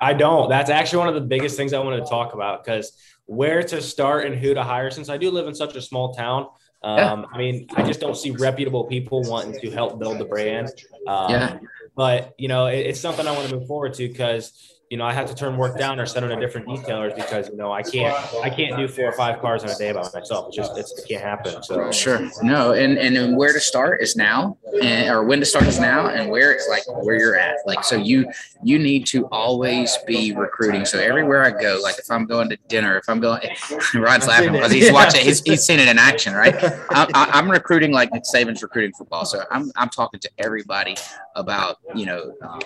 [0.00, 0.48] I don't.
[0.48, 2.92] That's actually one of the biggest things I wanted to talk about because
[3.26, 4.90] where to start and who to hire.
[4.90, 6.46] Since I do live in such a small town
[6.82, 7.24] um, yeah.
[7.32, 10.68] I mean, I just don't see reputable people wanting to help build the brand.
[11.06, 11.58] Um, yeah.
[11.96, 15.04] But, you know, it, it's something I want to move forward to because you know,
[15.04, 17.72] I have to turn work down or send on to different detailers because you know
[17.72, 20.46] I can't I can't do four or five cars in a day by myself.
[20.48, 21.60] It's just it's, it can't happen.
[21.64, 25.64] So sure, no, and and where to start is now, and or when to start
[25.66, 27.56] is now, and where it's like where you're at.
[27.66, 28.30] Like so, you
[28.62, 30.84] you need to always be recruiting.
[30.84, 33.40] So everywhere I go, like if I'm going to dinner, if I'm going,
[33.94, 35.24] Rod's laughing because he's watching.
[35.24, 36.54] He's, he's seen it in action, right?
[36.90, 39.24] I'm, I'm recruiting like Nick Saban's recruiting football.
[39.24, 40.96] So I'm I'm talking to everybody
[41.34, 42.60] about you know um,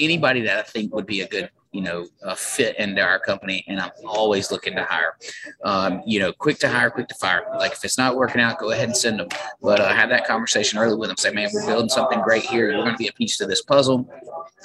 [0.00, 2.06] anybody that I think would be a good you know,
[2.36, 3.64] fit into our company.
[3.66, 5.16] And I'm always looking to hire.
[5.64, 7.44] Um, you know, quick to hire, quick to fire.
[7.58, 9.28] Like if it's not working out, go ahead and send them.
[9.60, 11.16] But uh, have that conversation early with them.
[11.16, 12.70] Say, man, we're building something great here.
[12.70, 14.08] You're going to be a piece to this puzzle.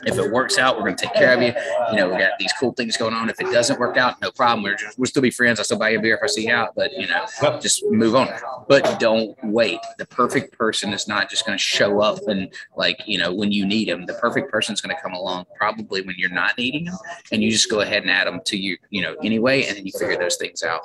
[0.05, 1.53] If it works out, we're going to take care of you.
[1.89, 3.29] You know, we got these cool things going on.
[3.29, 4.63] If it doesn't work out, no problem.
[4.63, 5.59] We're just, we'll still be friends.
[5.59, 7.25] I'll still buy you a beer if I see you out, but you know,
[7.59, 8.29] just move on.
[8.67, 9.79] But don't wait.
[9.97, 13.51] The perfect person is not just going to show up and like, you know, when
[13.51, 16.57] you need them, the perfect person is going to come along probably when you're not
[16.59, 16.96] needing them
[17.31, 19.85] and you just go ahead and add them to you, you know, anyway, and then
[19.85, 20.81] you figure those things out.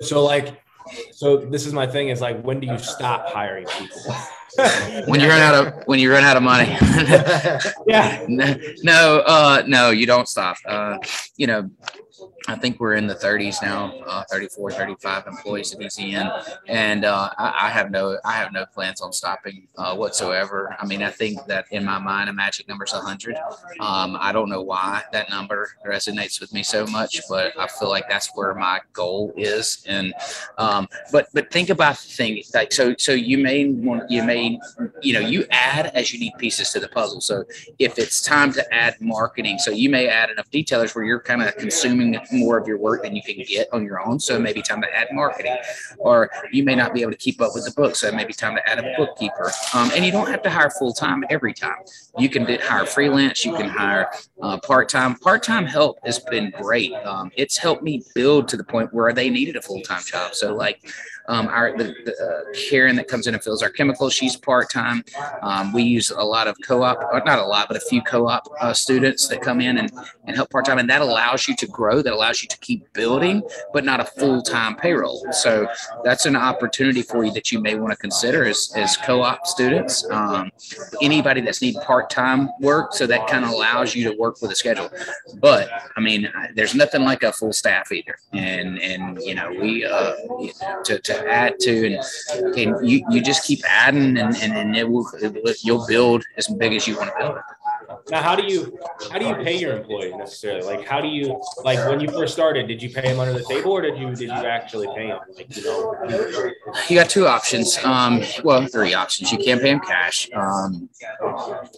[0.00, 0.60] So like,
[1.12, 4.14] so this is my thing is like, when do you stop hiring people?
[5.06, 6.68] when you run out of when you run out of money.
[7.86, 8.24] yeah.
[8.82, 10.56] No, uh, no, you don't stop.
[10.64, 10.98] Uh,
[11.36, 11.68] you know,
[12.48, 17.30] I think we're in the 30s now, uh, 34, 35 employees at ECN, and uh,
[17.38, 20.76] I, I, have no, I have no plans on stopping uh, whatsoever.
[20.78, 23.36] I mean, I think that in my mind, a magic number is 100.
[23.80, 27.88] Um, I don't know why that number resonates with me so much, but I feel
[27.88, 29.84] like that's where my goal is.
[29.86, 30.14] And
[30.58, 34.58] um, but but think about the thing, like so so you may want you may
[35.02, 37.20] you know you add as you need pieces to the puzzle.
[37.20, 37.44] So
[37.78, 41.42] if it's time to add marketing, so you may add enough detailers where you're kind
[41.42, 44.20] of consuming more of your work than you can get on your own.
[44.20, 45.56] So it may be time to add marketing,
[45.98, 47.96] or you may not be able to keep up with the book.
[47.96, 49.50] So it may be time to add a bookkeeper.
[49.74, 51.78] Um, and you don't have to hire full time every time.
[52.18, 53.44] You can hire freelance.
[53.44, 54.08] You can hire
[54.42, 55.16] uh, part time.
[55.16, 56.92] Part time help has been great.
[57.04, 60.34] Um, it's helped me build to the point where they needed a full time job.
[60.34, 60.80] So like
[61.28, 64.70] um, our the, the uh, Karen that comes in and fills our chemicals, she's part
[64.70, 65.04] time.
[65.42, 68.72] Um, we use a lot of co-op, not a lot, but a few co-op uh,
[68.72, 69.90] students that come in and,
[70.24, 72.02] and help part time, and that allows you to grow.
[72.02, 75.26] That allows you to keep building, but not a full time payroll.
[75.32, 75.66] So
[76.04, 80.08] that's an opportunity for you that you may want to consider as, as co-op students.
[80.10, 80.50] Um,
[81.02, 84.50] anybody that's need part time work, so that kind of allows you to work with
[84.50, 84.90] a schedule.
[85.40, 89.84] But I mean, there's nothing like a full staff either, and and you know we
[89.84, 90.14] uh,
[90.84, 91.98] to, to add to,
[92.56, 96.24] and, you, you just keep adding, and, and, and it will, it will you'll build
[96.36, 97.38] as big as you want to build.
[98.08, 98.78] Now, how do you
[99.10, 100.62] how do you pay your employees necessarily?
[100.62, 102.68] Like, how do you like when you first started?
[102.68, 105.18] Did you pay them under the table, or did you did you actually pay them?
[105.34, 106.52] Like, you know,
[106.88, 107.76] you got two options.
[107.84, 109.32] Um, well, three options.
[109.32, 110.30] You can pay them cash.
[110.34, 110.88] Um,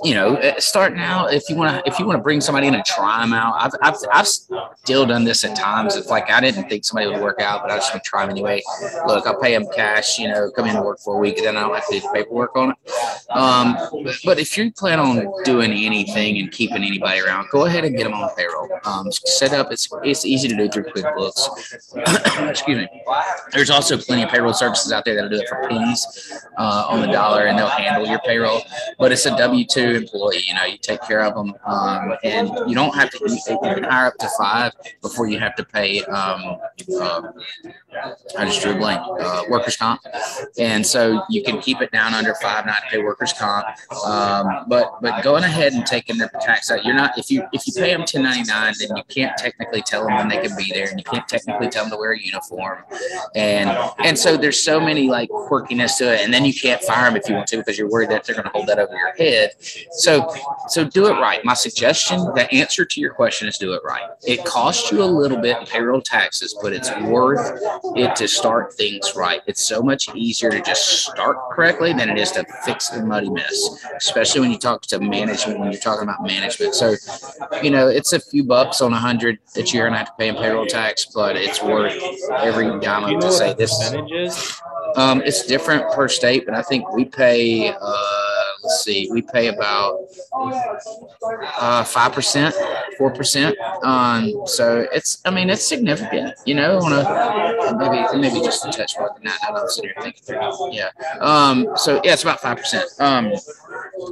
[0.05, 2.67] you know, uh, starting out if you want to if you want to bring somebody
[2.67, 3.55] in and try them out.
[3.59, 5.97] I've, I've I've still done this at times.
[5.97, 8.23] It's like I didn't think somebody would work out, but I just want to try
[8.23, 8.63] them anyway.
[9.07, 10.19] Look, I'll pay them cash.
[10.19, 11.95] You know, come in and work for a week, and then I don't have to
[11.95, 12.77] do the paperwork on it.
[13.31, 13.79] Um,
[14.27, 17.97] but if you plan on doing anything anything and keeping anybody around, go ahead and
[17.97, 18.69] get them on payroll.
[18.85, 22.49] Um, set up, it's, it's easy to do through QuickBooks.
[22.51, 23.03] Excuse me.
[23.53, 27.01] There's also plenty of payroll services out there that'll do it for pennies uh, on
[27.01, 28.63] the dollar and they'll handle your payroll.
[28.99, 32.49] But it's a W 2 employee, you know, you take care of them um, and
[32.69, 36.03] you don't have to, you can hire up to five before you have to pay,
[36.05, 36.59] um,
[37.01, 37.23] uh,
[38.39, 40.01] I just drew a blank, uh, workers' comp.
[40.59, 43.67] And so you can keep it down under five, not pay workers' workers comp.
[44.07, 47.67] Um, but but going ahead and taking their tax out, you're not if you if
[47.67, 50.89] you pay them 1099, then you can't technically tell them when they can be there,
[50.89, 52.85] and you can't technically tell them to wear a uniform,
[53.35, 53.69] and
[53.99, 57.17] and so there's so many like quirkiness to it, and then you can't fire them
[57.17, 59.15] if you want to because you're worried that they're going to hold that over your
[59.17, 59.51] head.
[59.91, 60.35] So
[60.69, 61.45] so do it right.
[61.45, 64.09] My suggestion, the answer to your question is do it right.
[64.27, 67.61] It costs you a little bit in payroll taxes, but it's worth
[67.97, 69.41] it to start things right.
[69.47, 73.31] It's so much easier to just start correctly than it is to fix the muddy
[73.31, 76.75] mess, especially when you talk to management, when you're talking about management.
[76.75, 76.95] So,
[77.63, 80.29] you know, it's a few bucks on a hundred that you're gonna have to pay
[80.29, 82.01] in payroll tax, but it's worth
[82.39, 84.61] every dime you to say this.
[84.97, 87.69] Um, it's different per state, but I think we pay.
[87.69, 90.01] Uh, let's see, we pay about
[91.61, 92.55] uh, five percent,
[92.97, 93.57] four percent.
[93.83, 96.35] Um, so it's, I mean, it's significant.
[96.47, 99.39] You know, on a maybe maybe just a touch more than that.
[99.43, 100.73] Now that I'm sitting here thinking.
[100.73, 100.91] Yeah.
[101.21, 102.89] Um, so yeah, it's about five percent.
[102.99, 103.33] Um,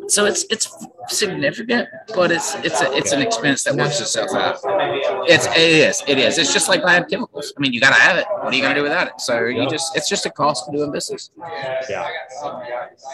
[0.08, 0.68] so it's it's
[1.08, 4.58] significant, but it's it's a, it's an expense that works itself out.
[5.28, 6.38] It's it is it is.
[6.38, 7.52] It's just like buying chemicals.
[7.56, 8.26] I mean, you got to have it.
[8.40, 9.20] What are you gonna do without it?
[9.20, 11.30] So you just it's just a cost of doing business.
[11.88, 12.08] Yeah.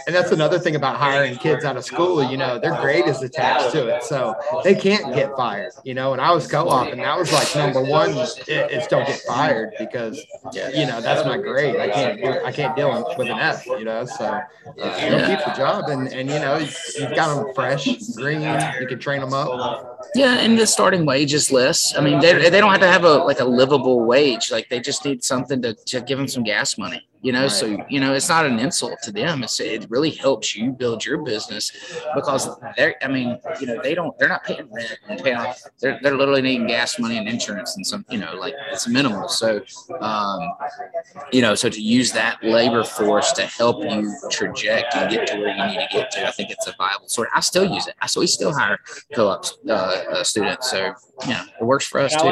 [0.06, 2.22] And that's another thing about hiring kids out of school.
[2.22, 5.72] You know, their grade is attached to it, so they can't get fired.
[5.84, 9.20] You know, and I was co-op, and that was like number one is, don't get
[9.26, 11.76] fired because you know that's my grade.
[11.76, 13.66] I can't do, I can't deal with an F.
[13.66, 17.81] You know, so uh, keep the job, and and you know you've got them fresh,
[18.16, 18.42] green.
[18.80, 20.00] You can train them up.
[20.14, 21.96] Yeah, and the starting wage is less.
[21.96, 24.50] I mean, they, they don't have to have a like a livable wage.
[24.50, 27.08] Like they just need something to, to give them some gas money.
[27.24, 29.44] You know, so you know it's not an insult to them.
[29.44, 31.70] It's it really helps you build your business
[32.16, 32.96] because they're.
[33.00, 34.12] I mean, you know, they don't.
[34.18, 35.36] They're not paying rent and paying.
[35.36, 38.04] off- They're they're literally needing gas money and insurance and some.
[38.10, 39.28] You know, like it's minimal.
[39.28, 39.60] So,
[40.00, 40.40] um,
[41.32, 45.36] you know, so to use that labor force to help you traject and get to
[45.38, 47.28] where you need to get to, I think it's a viable sort.
[47.32, 47.94] I still use it.
[48.02, 48.78] I still we still hire
[49.14, 50.70] co-op uh, uh, students.
[50.70, 52.28] So you know, it works for us too.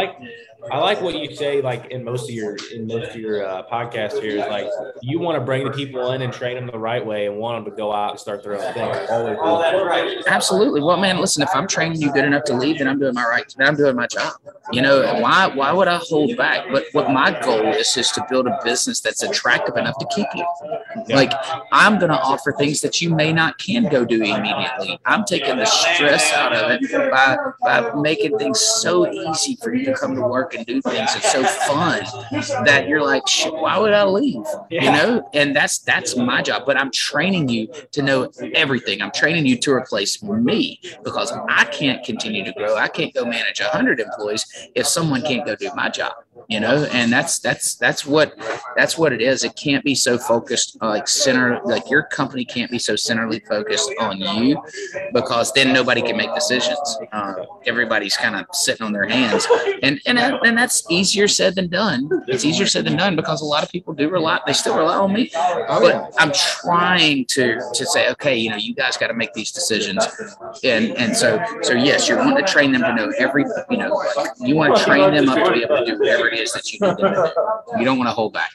[0.71, 3.63] I like what you say like in most of your in most of your uh,
[3.71, 4.69] podcasts here is like
[5.03, 7.65] you want to bring the people in and train them the right way and want
[7.65, 8.85] them to go out and start their own thing.
[9.11, 10.25] Always.
[10.27, 10.81] Absolutely.
[10.81, 13.27] Well, man, listen, if I'm training you good enough to leave, then I'm doing my
[13.27, 13.53] right.
[13.57, 14.35] Then I'm doing my job.
[14.73, 16.67] You know, why why would I hold back?
[16.71, 20.27] But what my goal is is to build a business that's attractive enough to keep
[20.35, 20.47] you.
[21.09, 21.33] Like
[21.73, 25.01] I'm going to offer things that you may not can go do immediately.
[25.07, 29.87] I'm taking the stress out of it by by making things so easy for you
[29.87, 31.11] to come to work and do things.
[31.17, 32.03] It's so fun
[32.65, 34.45] that you're like, Shit, why would I leave?
[34.71, 36.63] You know, and that's that's my job.
[36.67, 39.03] But I'm training you to know everything.
[39.03, 42.77] I'm training you to replace me because I can't continue to grow.
[42.77, 46.13] I can't go manage a hundred employees if someone can't go do my job.
[46.49, 48.35] You know, and that's that's that's what
[48.77, 49.45] that's what it is.
[49.45, 53.41] It can't be so focused uh, like center like your company can't be so centrally
[53.41, 54.61] focused on you
[55.13, 56.79] because then nobody can make decisions.
[57.13, 57.35] Uh,
[57.67, 59.47] everybody's kind of sitting on their hands,
[59.83, 62.09] and and and that's easier said than done.
[62.29, 64.41] It's easier said than done because a lot of people do rely.
[64.47, 68.57] They still rely on me, Oh, but I'm trying to to say, okay, you know,
[68.57, 70.07] you guys got to make these decisions,
[70.65, 73.95] and and so so yes, you're wanting to train them to know every, you know,
[74.17, 76.53] like, you want to train them up to be able to do whatever it is
[76.53, 77.33] that you need to
[77.73, 77.79] do.
[77.79, 78.51] You don't want to hold back.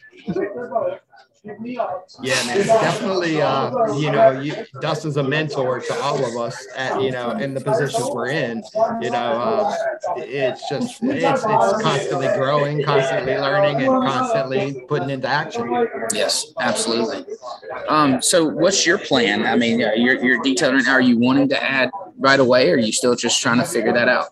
[2.24, 3.40] Yeah, man, definitely.
[3.40, 7.54] Uh, you know, you, Dustin's a mentor to all of us, at, you know, in
[7.54, 8.64] the positions we're in.
[9.00, 9.76] You know, uh,
[10.18, 11.44] it's just it's it's
[11.84, 15.88] constantly growing, constantly learning, and constantly putting into action.
[16.16, 17.24] Yes, absolutely.
[17.90, 19.46] Um, so what's your plan?
[19.46, 22.72] I mean, you're, you're detailing, are you wanting to add right away?
[22.72, 24.30] Or are you still just trying to figure that out?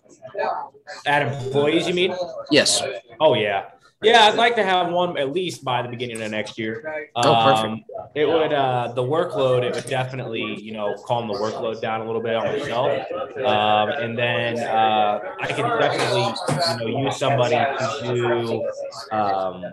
[1.06, 2.14] Add employees, you mean?
[2.50, 2.82] Yes.
[3.20, 3.66] Oh yeah.
[4.02, 7.08] Yeah, I'd like to have one at least by the beginning of next year.
[7.16, 7.64] Oh, perfect.
[7.64, 9.62] Um, it would uh, the workload.
[9.62, 12.90] It would definitely you know calm the workload down a little bit on myself,
[13.38, 19.64] um, and then uh, I can definitely you know use somebody to do um,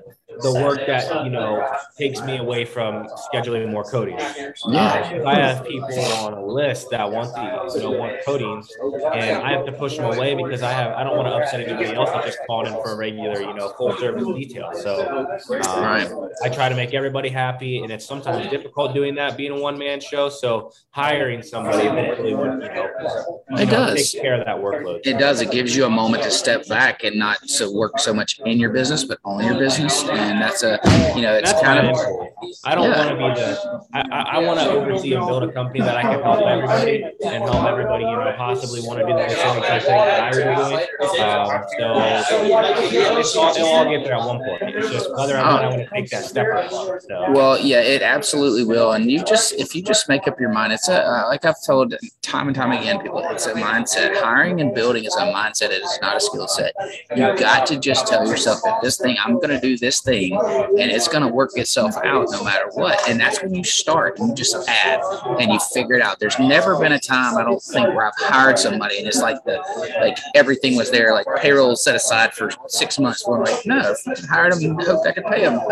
[0.41, 1.65] the work that you know
[1.97, 4.17] takes me away from scheduling more coating.
[4.17, 5.11] Yeah.
[5.21, 8.67] Um, I have people on a list that want the you know want coatings,
[9.13, 11.61] and I have to push them away because I have I don't want to upset
[11.61, 14.71] anybody else that just called in for a regular you know full service detail.
[14.73, 15.07] So
[15.67, 16.09] um, Right.
[16.43, 19.77] I try to make everybody happy, and it's sometimes difficult doing that being a one
[19.77, 20.29] man show.
[20.29, 22.89] So hiring somebody eventually would you know,
[23.51, 24.11] It does.
[24.11, 25.01] take care of that workload.
[25.05, 25.41] It does.
[25.41, 28.59] It gives you a moment to step back and not so work so much in
[28.59, 30.03] your business, but on your business.
[30.09, 30.79] And and that's a
[31.15, 31.97] you know it's That's kind of.
[32.63, 32.97] I don't Yeah.
[32.97, 33.47] want to be the.
[33.93, 37.03] I, I, I want to oversee and build a company that I can help everybody
[37.23, 40.27] and help everybody, you know, possibly want to do the same exact thing that I
[40.29, 41.21] was doing.
[41.21, 42.45] Um, so
[43.55, 44.61] it'll all get there at one point.
[44.75, 47.01] It's just whether or not I want to take that step or not.
[47.03, 47.31] So.
[47.31, 48.91] Well, yeah, it absolutely will.
[48.93, 51.61] And you just, if you just make up your mind, it's a, uh, like I've
[51.65, 54.15] told time and time again, people, it's a mindset.
[54.21, 55.69] Hiring and building is a mindset.
[55.69, 56.73] It is not a skill set.
[57.15, 60.10] You got to just tell yourself that this thing, I'm going to do this thing
[60.11, 62.99] and it's going to work itself out no matter what.
[63.09, 65.01] And that's when you start and you just add
[65.39, 66.19] and you figure it out.
[66.19, 69.43] There's never been a time, I don't think, where I've hired somebody and it's like
[69.45, 69.61] the,
[69.99, 73.25] like everything was there, like payroll set aside for six months.
[73.27, 75.59] Well, I'm like, no, I hired them and hoped I could pay them.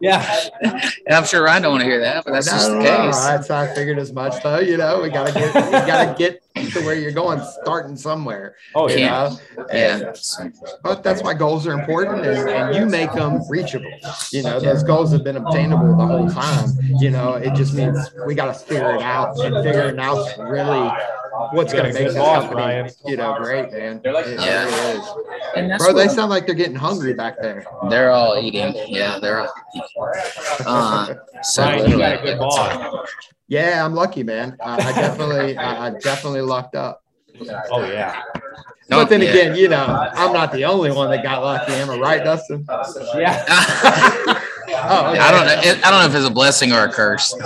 [0.00, 0.48] Yeah.
[0.62, 3.06] And I'm sure i don't want to hear that, but that's just the No, no,
[3.06, 3.22] case.
[3.22, 4.58] That's I figured as much though.
[4.58, 8.56] You know, we gotta get we gotta get to where you're going, starting somewhere.
[8.74, 9.08] Oh You yeah.
[9.56, 9.96] know, Yeah.
[10.40, 13.90] And- but that's why goals are important, and, and you make them reachable.
[14.32, 16.70] You know, those goals have been obtainable the whole time.
[16.98, 17.96] You know, it just means
[18.26, 20.90] we got to figure it out, and figuring out really
[21.52, 22.90] what's going to make this boss, company, Ryan.
[23.06, 24.00] you know, great, man.
[24.04, 24.66] It really Yeah.
[24.68, 25.08] is.
[25.56, 27.64] And that's Bro, they what- sound like they're getting hungry back there.
[27.88, 28.74] they're all eating.
[28.86, 30.66] Yeah, they're all eating.
[30.66, 33.08] Uh, so Ryan, you got a good boss.
[33.48, 34.56] Yeah, I'm lucky, man.
[34.62, 37.02] I, I definitely, I, I definitely lucked up.
[37.72, 38.22] Oh yeah.
[38.90, 39.30] No, but then yeah.
[39.30, 41.72] again, you know, I'm not the only one that got lucky.
[41.72, 42.66] Am I right, Dustin?
[43.14, 44.40] Yeah.
[44.82, 45.18] Oh, okay.
[45.18, 45.70] I don't know.
[45.70, 47.34] It, I don't know if it's a blessing or a curse.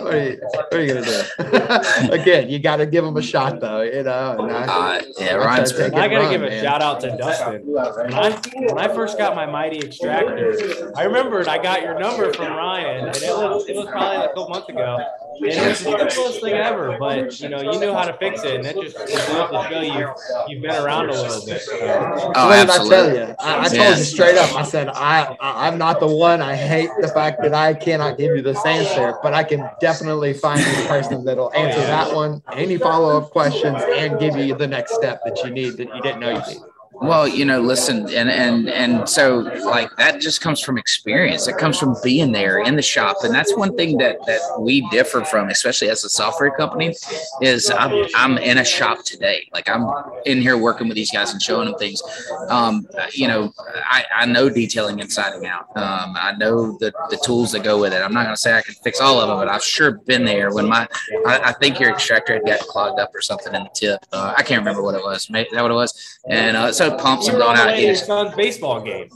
[0.00, 2.12] What, are you, what are you gonna do?
[2.12, 3.82] Again, you got to give them a shot, though.
[3.82, 4.48] You know.
[4.50, 6.64] I, Uh, yeah, Ryan's tried I gotta run, give a man.
[6.64, 7.62] shout out to Dustin.
[7.66, 12.32] When I, when I first got my mighty extractor, I remembered I got your number
[12.32, 14.98] from Ryan, and it was it was probably like a couple months ago.
[15.42, 18.42] And it was the coolest thing ever, but you know you knew how to fix
[18.44, 20.12] it, and that just it goes to show you
[20.48, 21.62] you've been around a little bit.
[21.62, 21.78] So.
[21.80, 23.18] Oh, what did I tell absolutely.
[23.18, 23.34] you?
[23.38, 23.96] I, I told Yeah.
[23.96, 24.54] you straight up.
[24.54, 26.19] I said I, I I'm not the one.
[26.22, 30.34] I hate the fact that I cannot give you this answer, but I can definitely
[30.34, 34.66] find the person that'll answer that one, any follow up questions, and give you the
[34.66, 36.69] next step that you need that you didn't know you need.
[37.00, 41.48] Well, you know, listen, and and and so like that just comes from experience.
[41.48, 44.86] It comes from being there in the shop, and that's one thing that that we
[44.90, 46.94] differ from, especially as a software company,
[47.40, 49.48] is I'm I'm in a shop today.
[49.54, 49.88] Like I'm
[50.26, 52.02] in here working with these guys and showing them things.
[52.48, 53.54] Um, you know,
[53.88, 55.74] I I know detailing inside and out.
[55.76, 58.02] Um, I know the the tools that go with it.
[58.02, 60.52] I'm not gonna say I can fix all of them, but I've sure been there
[60.52, 60.86] when my
[61.26, 64.04] I, I think your extractor had got clogged up or something in the tip.
[64.12, 65.30] Uh, I can't remember what it was.
[65.30, 66.18] Maybe that what it was.
[66.28, 67.62] And uh, so pumps You have were gone out.
[67.64, 68.06] playing your Heaters.
[68.06, 69.08] son's baseball game.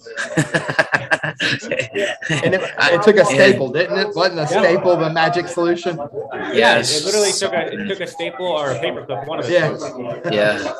[2.30, 4.14] And it, it took a staple, didn't it?
[4.14, 5.96] Wasn't a staple the magic solution?
[5.96, 7.00] Yeah, Yes.
[7.00, 9.52] it literally took a it took a staple or a paper clip, one of the
[9.52, 9.68] Yeah.
[9.76, 10.34] two.
[10.34, 10.72] Yeah.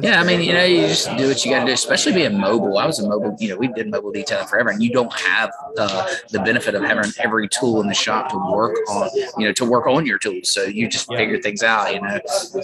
[0.00, 2.38] Yeah, I mean, you know, you just do what you got to do, especially being
[2.38, 2.78] mobile.
[2.78, 5.50] I was a mobile, you know, we did mobile detailing forever, and you don't have
[5.76, 9.52] uh, the benefit of having every tool in the shop to work on, you know,
[9.52, 10.50] to work on your tools.
[10.50, 12.20] So you just figure things out, you know.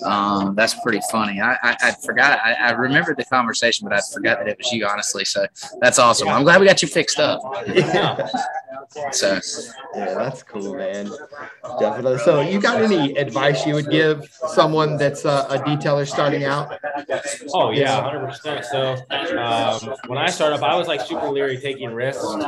[0.09, 1.41] Um, that's pretty funny.
[1.41, 4.73] I, I, I forgot, I, I remembered the conversation, but I forgot that it was
[4.73, 5.25] you, honestly.
[5.25, 5.47] So
[5.81, 6.29] that's awesome.
[6.29, 7.41] I'm glad we got you fixed up.
[7.79, 8.29] Yeah.
[9.13, 9.39] So,
[9.95, 11.11] Yeah, that's cool, man.
[11.79, 12.19] Definitely.
[12.19, 16.79] So, you got any advice you would give someone that's a, a detailer starting out?
[17.55, 18.65] Oh yeah, hundred percent.
[18.65, 18.97] So
[19.39, 22.43] um, when I started up, I was like super leery taking risks and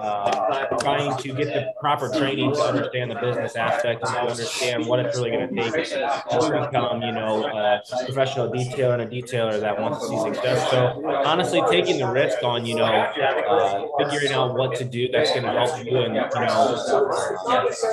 [0.00, 4.86] uh, trying to get the proper training to understand the business aspect and to understand
[4.86, 9.06] what it's really going to take to become, you know, a professional detailer and a
[9.06, 10.70] detailer that wants to see success.
[10.70, 15.30] So honestly, taking the risk on, you know, uh, figuring out what to do that's
[15.30, 17.06] going to help you and you know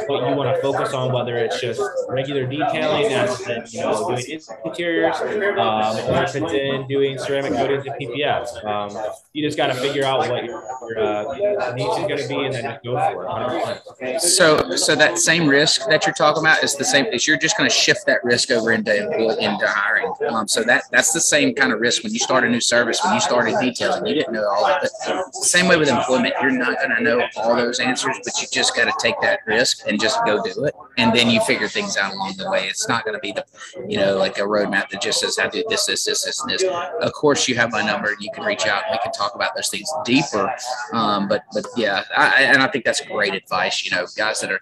[0.08, 4.42] what you want to focus on, whether it's just regular detailing, that's you know doing
[4.66, 8.64] interiors, um, or if it's in doing ceramic coatings and PPFs.
[8.66, 12.28] Um, you just got to figure out what your, your uh, niche is going to
[12.28, 13.28] be and then go for it.
[13.28, 14.20] 100%.
[14.20, 17.06] so, so that same risk that you're talking about is the same.
[17.08, 20.14] Is you're just going to shift that risk over into into hiring.
[20.30, 23.04] Um, so that that's the same kind of risk when you start a new service.
[23.04, 25.36] When you started detailing, you didn't know all of it.
[25.36, 28.76] Same way with employment, you're not going to know all those answers, but you just
[28.76, 31.98] got to take that risk and just go do it, and then you figure things
[31.98, 32.68] out along the way.
[32.68, 33.46] It's not going to be the,
[33.88, 36.50] you know, like a roadmap that just says I do this, this, this, this, and
[36.50, 36.64] this.
[37.02, 38.10] Of course, you have my number.
[38.10, 40.52] and You can reach out and we can talk about those things deeper.
[40.92, 43.84] Um, but but yeah, I, and I think that's great advice.
[43.84, 44.62] You know, guys that are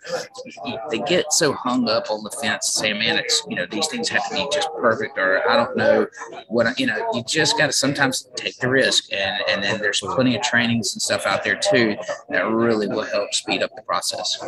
[0.89, 4.09] they get so hung up on the fence, saying, "Man, it's you know these things
[4.09, 6.07] have to be just perfect," or I don't know
[6.47, 7.09] what I- you know.
[7.13, 10.93] You just got to sometimes take the risk, and and then there's plenty of trainings
[10.93, 11.95] and stuff out there too
[12.29, 14.39] that really really will help speed up the process.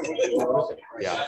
[0.99, 1.27] Yeah.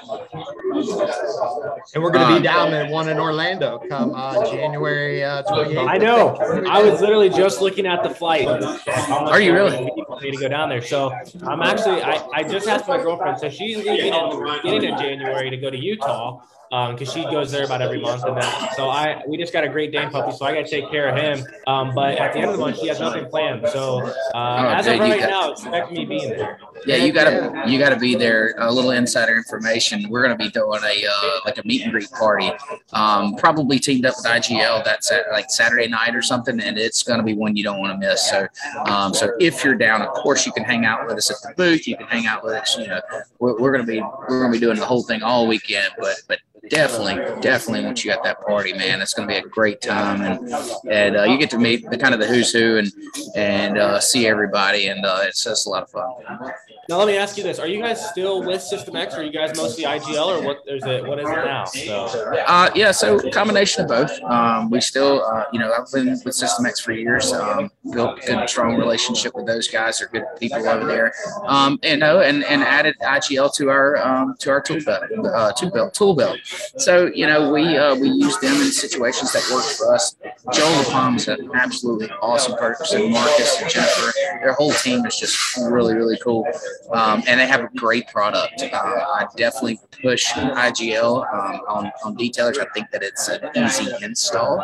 [1.93, 5.43] And we're going to Um, be down at one in Orlando come uh, January uh,
[5.43, 5.87] 28th.
[5.87, 6.35] I know.
[6.69, 8.47] I was literally just looking at the flight.
[8.47, 9.91] Are you really?
[10.07, 10.81] For me to go down there.
[10.81, 11.11] So
[11.43, 12.01] I'm actually.
[12.01, 13.39] I, I just asked my girlfriend.
[13.39, 16.41] So she's leaving in the beginning of January to go to Utah.
[16.71, 18.73] Um, because she goes there about every month and that.
[18.75, 21.07] So I we just got a Great Dane puppy, so I got to take care
[21.07, 21.45] of him.
[21.67, 23.67] Um, but at the end of the month, she has nothing planned.
[23.69, 23.99] So
[24.33, 26.59] uh, as dude, you right got- now, expect me being there.
[26.85, 28.53] Yeah, you gotta you gotta be there.
[28.57, 30.07] A little insider information.
[30.09, 32.51] We're gonna be doing a uh, like a meet and greet party.
[32.93, 34.83] Um, probably teamed up with IGL.
[34.83, 37.99] That's at like Saturday night or something, and it's gonna be one you don't want
[37.99, 38.29] to miss.
[38.29, 38.47] So,
[38.87, 41.55] um, so if you're down, of course you can hang out with us at the
[41.55, 41.87] booth.
[41.87, 42.77] You can hang out with us.
[42.77, 43.01] You know,
[43.39, 45.89] we're, we're gonna be we're gonna be doing the whole thing all weekend.
[45.97, 46.39] But but
[46.69, 50.53] definitely definitely once you got that party, man, it's gonna be a great time, and
[50.89, 52.91] and uh, you get to meet the kind of the who's who and
[53.35, 56.53] and uh, see everybody, and uh, it's just a lot of fun.
[56.87, 59.15] Now let me ask you this: Are you guys still with System X?
[59.15, 61.05] Or are you guys mostly IGL, or what is it?
[61.05, 61.65] What is it now?
[61.65, 64.11] So Uh, yeah, so combination of both.
[64.21, 67.33] Um, we still, uh, you know, I've been with System X for years.
[67.33, 69.97] Um, built a good, strong relationship with those guys.
[69.97, 71.13] They're good people over there.
[71.47, 75.53] Um, and no, and and added IGL to our um, to our tool belt, uh,
[75.53, 76.37] tool belt, tool belt.
[76.77, 80.15] So you know, we uh, we use them in situations that work for us.
[80.53, 83.11] Joe LaPalm is an absolutely awesome person.
[83.11, 86.45] Marcus and Jennifer, their whole team is just really, really cool.
[86.91, 88.61] Um, and they have a great product.
[88.61, 92.59] Uh, I definitely push IGL um, on, on detailers.
[92.59, 94.61] I think that it's an easy install.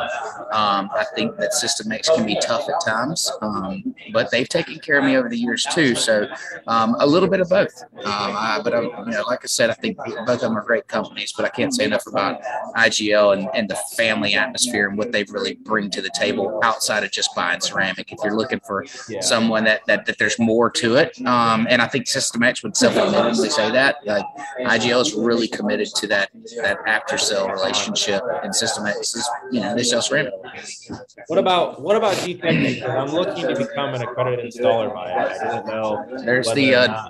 [0.52, 4.80] Um, I think that System X can be tough at times, um, but they've taken
[4.80, 5.96] care of me over the years too.
[5.96, 6.28] So
[6.68, 7.74] um, a little bit of both.
[7.82, 10.64] Um, I, but I, you know, like I said, I think both of them are
[10.64, 11.34] great companies.
[11.36, 12.42] But I can't say enough about
[12.76, 17.04] IGL and, and the family atmosphere and what they really bring to the table outside
[17.04, 18.12] of just buying ceramic.
[18.12, 19.22] If you're looking for yeah.
[19.22, 21.20] someone that, that that there's more to it.
[21.26, 23.98] Um, and I think System X would self-admittedly say that.
[24.06, 24.26] Like
[24.60, 26.30] IGL is really committed to that
[26.62, 30.34] that after sale relationship, and System X is you know they sell ceramic.
[31.28, 32.88] What about what about Gtechniq?
[32.88, 35.42] I'm looking to become an accredited installer by it.
[35.42, 36.06] I didn't know.
[36.24, 37.10] There's the uh,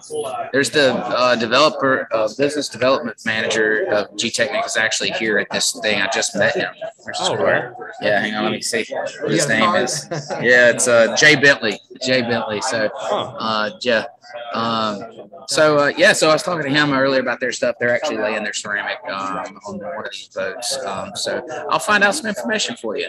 [0.51, 5.77] there's the uh, developer uh, business development manager of Gtechniq is actually here at this
[5.81, 6.01] thing.
[6.01, 6.73] I just met him.
[7.19, 7.75] Oh, where?
[8.01, 8.85] Yeah, hang on, let me see
[9.21, 10.07] what his name is.
[10.41, 11.79] Yeah, it's uh, Jay Bentley.
[12.01, 12.61] Jay Bentley.
[12.61, 13.33] So Huh.
[13.37, 14.05] uh, yeah.
[14.53, 17.75] Um, so uh, yeah, so I was talking to him earlier about their stuff.
[17.79, 20.77] They're actually laying their ceramic um, on one of these boats.
[20.85, 23.07] Um, so I'll find out some information for you.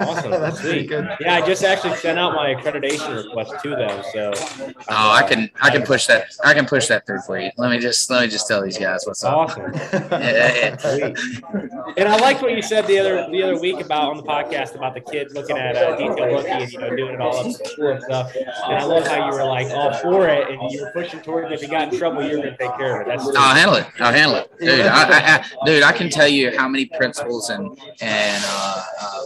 [0.00, 0.30] Awesome.
[0.30, 1.08] That's pretty good.
[1.20, 4.04] Yeah, I just actually sent out my accreditation request to them.
[4.12, 4.32] So.
[4.88, 7.50] Oh, I can I can push that I can push that through for you.
[7.56, 9.36] Let me just let me just tell these guys what's up.
[9.36, 9.72] Awesome.
[9.72, 11.14] Yeah, yeah,
[11.96, 14.74] And I liked what you said the other the other week about on the podcast
[14.74, 17.52] about the kid looking at uh, detail looking and you know doing it all up
[17.52, 18.32] school and stuff.
[18.34, 21.52] And I love how you were like all for it you're pushing towards.
[21.52, 23.10] If you got in trouble, you're gonna take care of it.
[23.10, 23.86] That's I'll handle it.
[23.98, 24.86] I'll handle it, dude.
[24.86, 27.66] I, I, dude, I can tell you how many principals and
[28.00, 29.22] and uh, uh,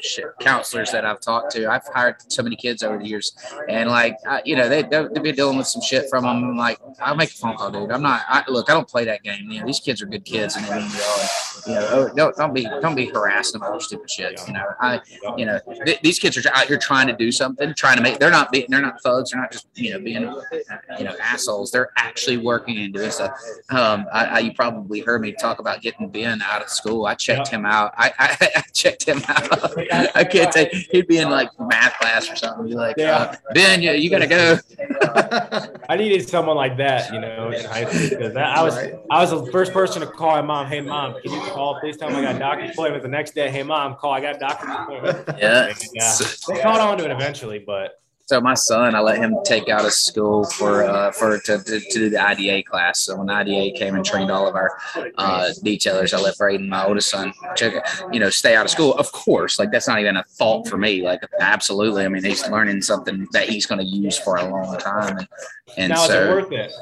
[0.00, 1.70] shit, counselors that I've talked to.
[1.70, 3.36] I've hired so many kids over the years,
[3.68, 6.44] and like, I, you know, they they've been dealing with some shit from them.
[6.44, 7.90] I'm like, I'll make a phone call, dude.
[7.90, 8.22] I'm not.
[8.28, 9.50] I, look, I don't play that game.
[9.50, 11.28] You know, these kids are good kids, and they mean well.
[11.66, 14.40] You know, oh, don't don't be don't be harassing them over stupid shit.
[14.46, 15.00] You know, I
[15.36, 18.18] you know th- these kids are out here trying to do something, trying to make.
[18.18, 18.66] They're not being.
[18.68, 19.30] They're not thugs.
[19.30, 20.24] They're not just you know being
[20.98, 21.70] you know assholes.
[21.70, 23.32] They're actually working and doing stuff.
[23.70, 27.06] Um, I, I you probably heard me talk about getting Ben out of school.
[27.06, 27.92] I checked him out.
[27.96, 29.78] I, I, I checked him out.
[30.16, 32.66] I can't say he'd be in like math class or something.
[32.68, 33.16] Be like, Yeah.
[33.16, 34.58] uh, Ben, you, you gotta go.
[35.88, 38.76] I needed someone like that, you know, in high school because I was
[39.10, 40.66] I was the first person to call my mom.
[40.66, 41.78] Hey, mom, can you call?
[41.80, 43.50] Please tell me I got a doctor's appointment the next day.
[43.50, 44.12] Hey, mom, call.
[44.12, 45.38] I got a doctor's appointment.
[45.38, 45.72] Yeah.
[45.94, 46.18] And, uh,
[46.48, 49.84] they caught on to it eventually, but So my son, I let him take out
[49.84, 53.02] of school for uh, for to, to, to do the IDA class.
[53.02, 54.78] So when IDA came and trained all of our
[55.18, 58.94] uh, detailers, I let Braden, my oldest son, check, you know, stay out of school.
[58.94, 61.02] Of course, like that's not even a fault for me.
[61.02, 64.78] Like absolutely, I mean, he's learning something that he's going to use for a long
[64.78, 65.18] time.
[65.18, 65.28] And,
[65.76, 66.72] and now is it so, worth it?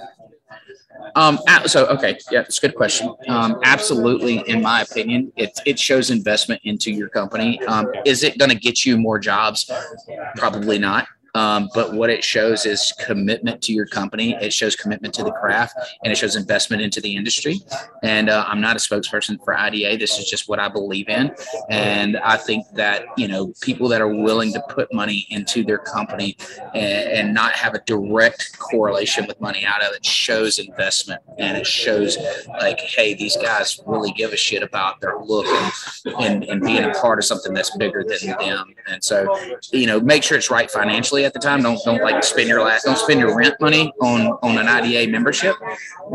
[1.16, 3.14] um, so okay, yeah, it's a good question.
[3.28, 7.61] Um, absolutely, in my opinion, it it shows investment into your company.
[7.64, 9.68] Um, is it going to get you more jobs?
[10.36, 11.09] Probably not.
[11.35, 14.37] Um, but what it shows is commitment to your company.
[14.41, 17.61] It shows commitment to the craft, and it shows investment into the industry.
[18.03, 19.97] And uh, I'm not a spokesperson for IDA.
[19.97, 21.35] This is just what I believe in,
[21.70, 25.78] and I think that you know people that are willing to put money into their
[25.78, 26.37] company
[26.74, 31.57] and, and not have a direct correlation with money out of it shows investment, and
[31.57, 32.18] it shows
[32.61, 36.85] like, hey, these guys really give a shit about their look and, and, and being
[36.85, 38.74] a part of something that's bigger than them.
[38.87, 39.35] And so,
[39.72, 41.22] you know, make sure it's right financially.
[41.25, 41.62] At the time.
[41.62, 45.11] Don't don't like spend your last don't spend your rent money on on an IDA
[45.11, 45.57] membership.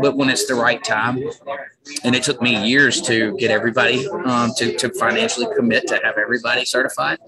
[0.00, 1.22] But when it's the right time,
[2.04, 6.18] and it took me years to get everybody um, to to financially commit to have
[6.18, 7.18] everybody certified.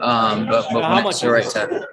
[0.00, 1.84] Um, but but when it's the right time.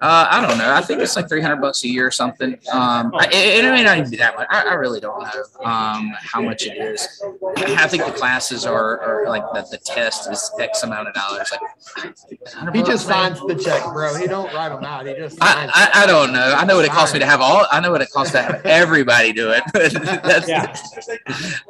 [0.00, 0.72] Uh, I don't know.
[0.72, 2.54] I think it's like 300 bucks a year or something.
[2.72, 4.46] Um, I, it, it may not even be that much.
[4.50, 7.22] I, I really don't know um, how much it is.
[7.58, 11.52] I think the classes are, are like the, the test is X amount of dollars.
[11.52, 13.38] Like He just signs.
[13.38, 14.14] signs the check, bro.
[14.14, 15.06] He don't write them out.
[15.06, 15.68] He just I.
[15.70, 16.54] I, I don't know.
[16.56, 17.66] I know what it costs me to have all.
[17.70, 19.62] I know what it costs to have everybody do it.
[19.74, 20.74] That's, Yeah.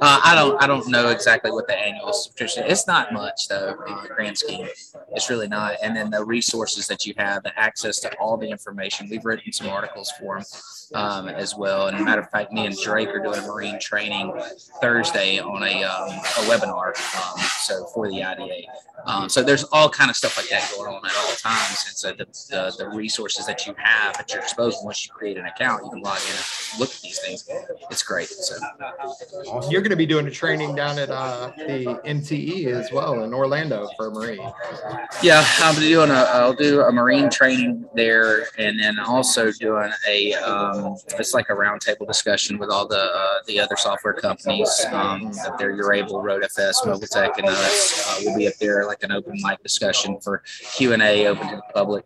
[0.00, 0.62] uh, I don't.
[0.62, 2.62] I don't know exactly what the annual subscription.
[2.68, 4.68] It's not much though in the grand scheme.
[5.12, 5.74] It's really not.
[5.82, 9.08] And then the resources that you have, the access to all the information.
[9.08, 10.44] We've written some articles for them
[10.94, 11.88] um, as well.
[11.88, 14.32] And matter of fact, me and Drake are doing a marine training
[14.80, 16.88] Thursday on a, um, a webinar.
[17.16, 18.66] Um, so for the IDA.
[19.06, 21.84] Um, so there's all kind of stuff like that going on at all times.
[21.86, 25.38] And so the, the, the resources that you have at your disposal, once you create
[25.38, 27.48] an account, you can log in and look at these things.
[27.90, 28.28] It's great.
[28.28, 28.56] So
[29.70, 33.32] You're going to be doing a training down at uh, the MTE as well in
[33.32, 34.50] Orlando for Marine.
[35.22, 39.90] yeah, I'll be doing a, I'll do a marine training there, and then also doing
[40.08, 40.79] a, um,
[41.18, 45.58] it's like a roundtable discussion with all the uh, the other software companies um, up
[45.58, 45.76] there.
[45.76, 48.06] Urable, RoadFS, Mobile Tech, and us.
[48.06, 50.42] Uh, we'll be up there like an open mic discussion for
[50.74, 52.04] Q and A, open to the public,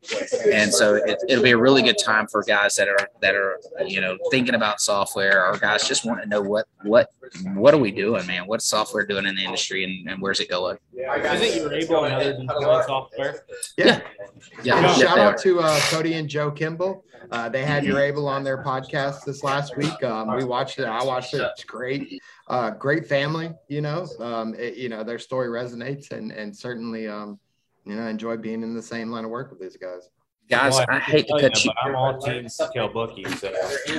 [0.53, 3.59] and so it, it'll be a really good time for guys that are that are
[3.87, 7.11] you know thinking about software or guys just want to know what what
[7.55, 8.47] what are we doing, man?
[8.47, 10.79] What's software doing in the industry, and, and where's it going?
[10.95, 13.45] Isn't Urable and other detailing software?
[13.77, 14.01] Yeah.
[14.63, 15.39] Yeah, yeah, shout they out are.
[15.39, 17.05] to uh, Cody and Joe Kimball.
[17.31, 20.03] Uh, they had Urable on their podcast this last week.
[20.03, 20.85] Um, we watched it.
[20.87, 21.43] I watched it.
[21.53, 22.23] It's great.
[22.49, 23.53] Uh, great family.
[23.69, 27.39] You know, um, it- you know their story resonates, and and certainly, um,
[27.85, 30.09] you know, enjoy being in the same line of work with these guys.
[30.51, 30.75] Guys.
[30.75, 31.75] Well, I hate to cut you, you.
[31.83, 33.25] but I'm all team Detail Bookie.
[33.25, 33.51] So.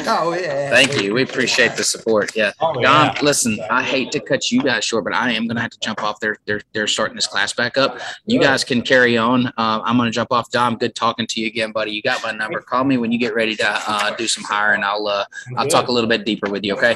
[0.07, 0.69] Oh yeah.
[0.69, 1.13] Thank you.
[1.15, 2.35] We appreciate the support.
[2.35, 2.51] Yeah.
[2.61, 3.19] Oh, Dom, yeah.
[3.23, 5.79] listen, I hate to cut you guys short, but I am going to have to
[5.79, 6.19] jump off.
[6.19, 7.99] They're, they're, they're starting this class back up.
[8.27, 9.47] You guys can carry on.
[9.47, 10.51] Uh, I'm going to jump off.
[10.51, 11.91] Dom, good talking to you again, buddy.
[11.91, 12.61] You got my number.
[12.61, 14.83] Call me when you get ready to uh, do some hiring.
[14.83, 15.25] I'll, uh,
[15.57, 16.75] I'll talk a little bit deeper with you.
[16.75, 16.95] Okay.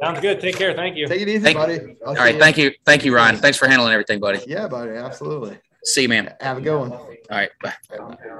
[0.00, 0.40] Sounds good.
[0.40, 0.72] Take care.
[0.72, 1.06] Thank you.
[1.06, 1.96] Take it easy, Thank- buddy.
[2.06, 2.38] I'll All you.
[2.38, 2.72] Thank you.
[2.86, 3.36] Thank you, Ryan.
[3.36, 4.40] Thanks for handling everything, buddy.
[4.46, 4.92] Yeah, buddy.
[4.92, 5.58] Absolutely.
[5.84, 6.34] See you, man.
[6.40, 6.92] Have a good one.
[6.92, 7.50] All right.
[7.62, 8.38] Bye.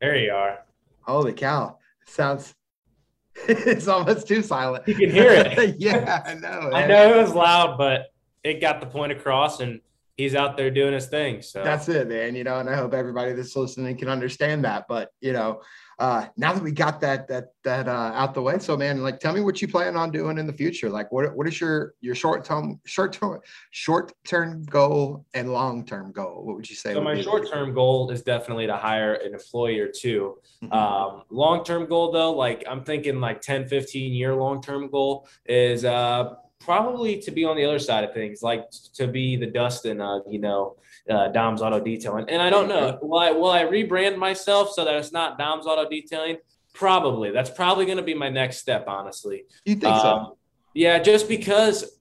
[0.00, 0.60] There you are.
[1.02, 1.78] Holy cow!
[2.06, 2.54] Sounds.
[3.48, 4.86] it's almost too silent.
[4.88, 5.76] You can hear it.
[5.78, 6.70] yeah, I know.
[6.72, 8.06] I know it was loud, but
[8.42, 9.80] it got the point across, and
[10.16, 11.42] he's out there doing his thing.
[11.42, 12.34] So That's it, man.
[12.34, 14.86] You know, and I hope everybody that's listening can understand that.
[14.88, 15.60] But you know,
[16.00, 19.20] uh, now that we got that that that uh, out the way, so man, like,
[19.20, 20.88] tell me what you plan on doing in the future.
[20.88, 23.38] Like, what what is your your short term short term
[23.70, 26.42] short term goal and long term goal?
[26.42, 26.94] What would you say?
[26.94, 30.38] So my short term goal is definitely to hire an employee or two.
[30.64, 30.72] Mhm.
[30.72, 35.28] Um, long term goal though, like I'm thinking like 10, 15 year long term goal
[35.44, 39.46] is uh, probably to be on the other side of things, like to be the
[39.46, 40.76] Dustin of, you know,
[41.08, 42.26] uh, Dom's Auto Detailing.
[42.28, 45.66] And I don't know, will I, will I rebrand myself so that it's not Dom's
[45.66, 46.38] Auto Detailing?
[46.72, 47.30] Probably.
[47.30, 49.44] That's probably going to be my next step, honestly.
[49.64, 50.08] you think so?
[50.08, 50.32] Um,
[50.74, 51.98] yeah, just because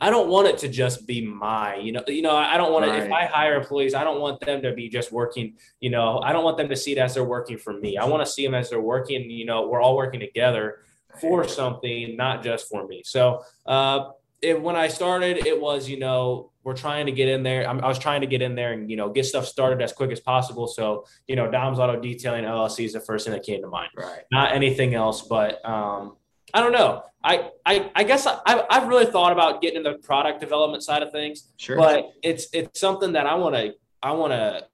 [0.00, 2.86] I don't want it to just be my, you know, you know, I don't want
[2.86, 3.04] to.
[3.04, 5.54] If I hire employees, I don't want them to be just working.
[5.80, 7.98] You know, I don't want them to see it as they're working for me.
[7.98, 9.30] I want to see them as they're working.
[9.30, 10.78] You know, we're all working together
[11.20, 13.02] for something, not just for me.
[13.04, 14.10] So, uh,
[14.42, 17.68] it, when I started, it was, you know, we're trying to get in there.
[17.68, 19.92] I'm, I was trying to get in there and, you know, get stuff started as
[19.92, 20.66] quick as possible.
[20.66, 23.90] So, you know, Dom's Auto Detailing LLC is the first thing that came to mind
[23.96, 24.22] right.
[24.30, 25.22] not anything else.
[25.22, 26.16] But um,
[26.52, 27.02] I don't know.
[27.22, 31.02] I I, I guess I, I've really thought about getting in the product development side
[31.02, 31.76] of things, Sure.
[31.76, 34.66] but it's it's something that I want to I want to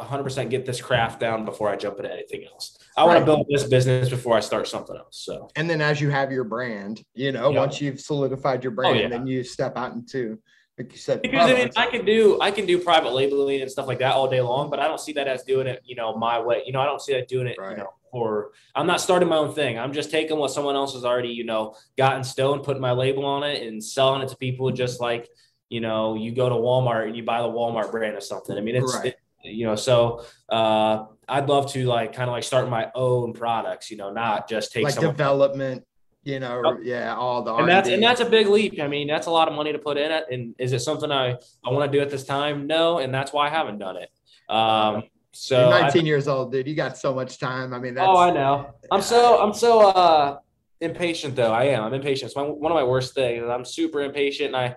[0.00, 2.78] 100% get this craft down before I jump into anything else.
[2.96, 3.20] I want Right.
[3.20, 5.18] to build this business before I start something else.
[5.24, 7.60] So and then as you have your brand, you know, Yeah.
[7.60, 9.08] once you've solidified your brand, yeah.
[9.08, 10.38] then you step out into,
[10.78, 11.70] like you said, because I mean.
[11.76, 14.70] I can do I can do private labeling and stuff like that all day long,
[14.70, 16.62] but I don't see that as doing it you know my way.
[16.66, 17.72] You know I don't see that doing it Right.
[17.72, 19.78] you know for I'm not starting my own thing.
[19.78, 23.24] I'm just taking what someone else has already you know gotten stone, putting my label
[23.24, 25.28] on it, and selling it to people just like
[25.68, 28.56] you know you go to Walmart and you buy the Walmart brand or something.
[28.56, 29.06] I mean it's Right.
[29.08, 33.32] it, you know so uh, I'd love to like kind of like start my own
[33.32, 33.90] products.
[33.90, 35.84] You know not just take like development,
[36.22, 37.94] you know, yeah, all the and that's R&D.
[37.94, 38.78] and that's a big leap.
[38.80, 40.24] I mean, that's a lot of money to put in it.
[40.30, 42.66] And is it something I I want to do at this time?
[42.66, 44.10] No, and that's why I haven't done it.
[44.54, 46.66] Um, so You're I- 19 years old, dude.
[46.66, 47.72] You got so much time.
[47.72, 48.70] I mean, that's oh, I know.
[48.90, 50.38] I'm so I'm so uh
[50.80, 51.52] impatient though.
[51.52, 51.84] I am.
[51.84, 52.30] I'm impatient.
[52.30, 53.44] It's my, one of my worst things.
[53.48, 54.54] I'm super impatient.
[54.54, 54.76] And I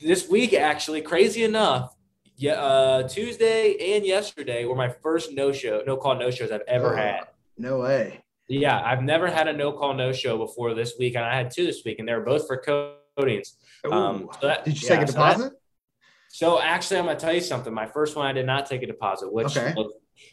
[0.00, 1.94] this week actually, crazy enough,
[2.38, 6.62] yeah, uh, Tuesday and yesterday were my first no show, no call, no shows I've
[6.68, 6.96] ever Oh.
[6.96, 7.20] had.
[7.58, 8.22] No way.
[8.48, 11.50] Yeah, I've never had a no call, no show before this week, and I had
[11.50, 13.56] two this week, and they were both for coatings.
[13.90, 15.52] Um, so that- Did you yeah, take a so that- deposit?
[16.30, 17.74] So actually, I'm gonna tell you something.
[17.74, 19.74] My first one, I did not take a deposit, which, Okay.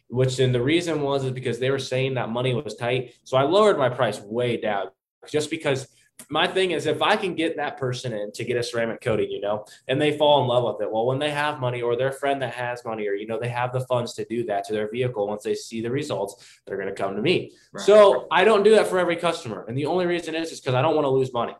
[0.10, 3.16] which, and the reason was is because they were saying that money was tight.
[3.24, 4.92] So I lowered my price way down,
[5.28, 5.88] just because
[6.30, 9.30] my thing is if I can get that person in to get a ceramic coating,
[9.30, 10.92] you know, and they fall in love with it.
[10.92, 13.50] Well, when they have money, or their friend that has money, or you know, they
[13.50, 15.28] have the funds to do that to their vehicle.
[15.28, 17.52] Once they see the results, they're gonna come to me.
[17.74, 17.86] Right.
[17.86, 19.66] So I don't do that for every customer.
[19.68, 21.56] And the only reason is is because I don't want to lose money.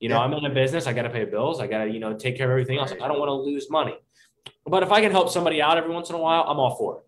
[0.00, 0.22] You know, Yeah.
[0.22, 2.50] I'm in a business, I gotta pay bills, I gotta, you know, take care of
[2.50, 2.92] everything else.
[2.92, 3.96] I don't want to lose money.
[4.66, 6.98] But if I can help somebody out every once in a while, I'm all for
[6.98, 7.02] it.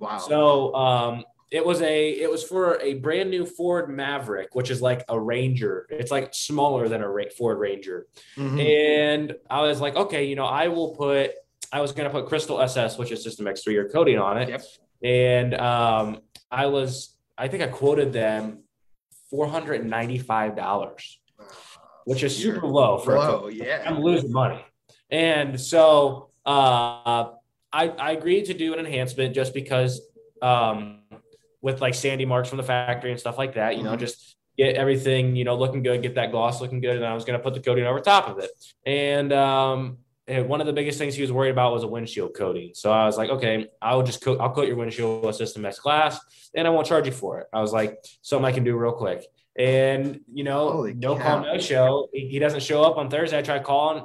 [0.00, 0.18] wow.
[0.18, 4.82] So um it was a it was for a brand new Ford Maverick, which is
[4.82, 5.86] like a Ranger.
[5.88, 8.06] It's like smaller than a Ford Ranger.
[8.36, 8.60] Mhm.
[8.60, 11.32] And I was like, okay, you know, I will put,
[11.72, 14.36] I was going to put Crystal SS, which is System X three year coating on
[14.38, 14.48] it.
[14.50, 14.62] Yep.
[15.02, 16.20] And um,
[16.50, 18.64] I was, I think I quoted them
[19.32, 21.16] $495,
[22.04, 23.52] which is super low for a coat.
[23.54, 23.84] Yeah.
[23.86, 24.64] I'm losing money.
[25.10, 27.30] And so uh,
[27.72, 30.00] I, I agreed to do an enhancement just because
[30.42, 31.00] um,
[31.60, 33.98] with like sandy marks from the factory and stuff like that, you know, Mhm.
[34.00, 36.96] just get everything, you know, looking good, get that gloss looking good.
[36.96, 38.50] And I was going to put the coating over top of it.
[38.86, 42.34] And, um, and one of the biggest things he was worried about was a windshield
[42.34, 42.72] coating.
[42.74, 45.64] So I was like, okay, I will just coat, I'll coat your windshield with System
[45.64, 46.20] X glass
[46.54, 47.46] and I won't charge you for it.
[47.52, 49.24] I was like, something I can do real quick.
[49.56, 51.42] And, you know, Holy no cow.
[51.42, 52.08] call, no show.
[52.12, 53.38] He he doesn't show up on Thursday.
[53.38, 54.04] I tried calling,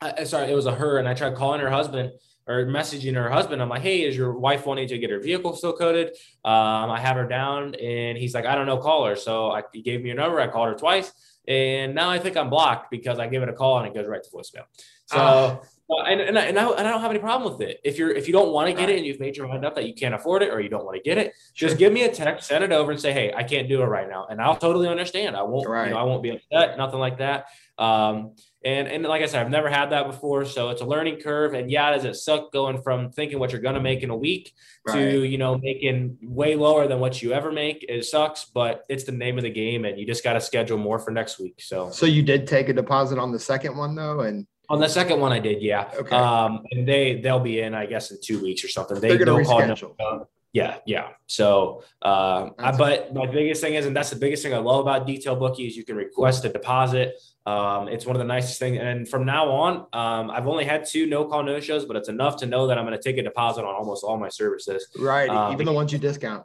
[0.00, 2.12] I, sorry, it was a her, and I tried calling her husband
[2.46, 3.60] or messaging her husband.
[3.60, 6.08] I'm like, hey, is your wife wanting to get her vehicle still coated?
[6.44, 9.16] Um, I have her down, and he's like, I don't know, call her.
[9.16, 10.40] So I, he gave me a number.
[10.40, 11.12] I called her twice,
[11.48, 14.06] and now I think I'm blocked because I give it a call and it goes
[14.06, 14.64] right to voicemail.
[15.06, 15.18] So.
[15.18, 17.80] Uh, and, and, I, and, I, and I don't have any problem with it.
[17.84, 19.76] If you're if you don't want to get it and you've made your mind up
[19.76, 22.02] that you can't afford it or you don't want to get it, just give me
[22.02, 24.40] a text, send it over, and say, "Hey, I can't do it right now," and
[24.42, 25.36] I'll totally understand.
[25.36, 25.86] I won't, Right.
[25.86, 27.46] you know, I won't be upset, nothing like that.
[27.78, 28.34] Um,
[28.66, 31.54] and and like I said, I've never had that before, so it's a learning curve.
[31.54, 34.52] And yeah, does it suck going from thinking what you're gonna make in a week
[34.86, 34.94] Right.
[34.94, 37.84] to you know making way lower than what you ever make?
[37.88, 40.78] It sucks, but it's the name of the game, and you just got to schedule
[40.78, 41.54] more for next week.
[41.60, 44.88] So So you did take a deposit on the second one though, and on the
[44.88, 45.88] second one, I did, yeah.
[45.96, 46.16] Okay.
[46.16, 48.98] Um, and they they'll be in, I guess, in two weeks or something.
[49.00, 50.26] They they're gonna call no- reschedule.
[50.52, 51.10] yeah, yeah.
[51.28, 54.80] So, uh, I, but my biggest thing is, and that's the biggest thing I love
[54.80, 57.14] about Detail Bookie is you can request a deposit.
[57.46, 58.78] Um, it's one of the nicest things.
[58.80, 62.08] And from now on, um, I've only had two no call no shows, but it's
[62.08, 64.88] enough to know that I'm going to take a deposit on almost all my services.
[64.98, 65.30] Right.
[65.30, 66.44] Um, Even the ones you discount.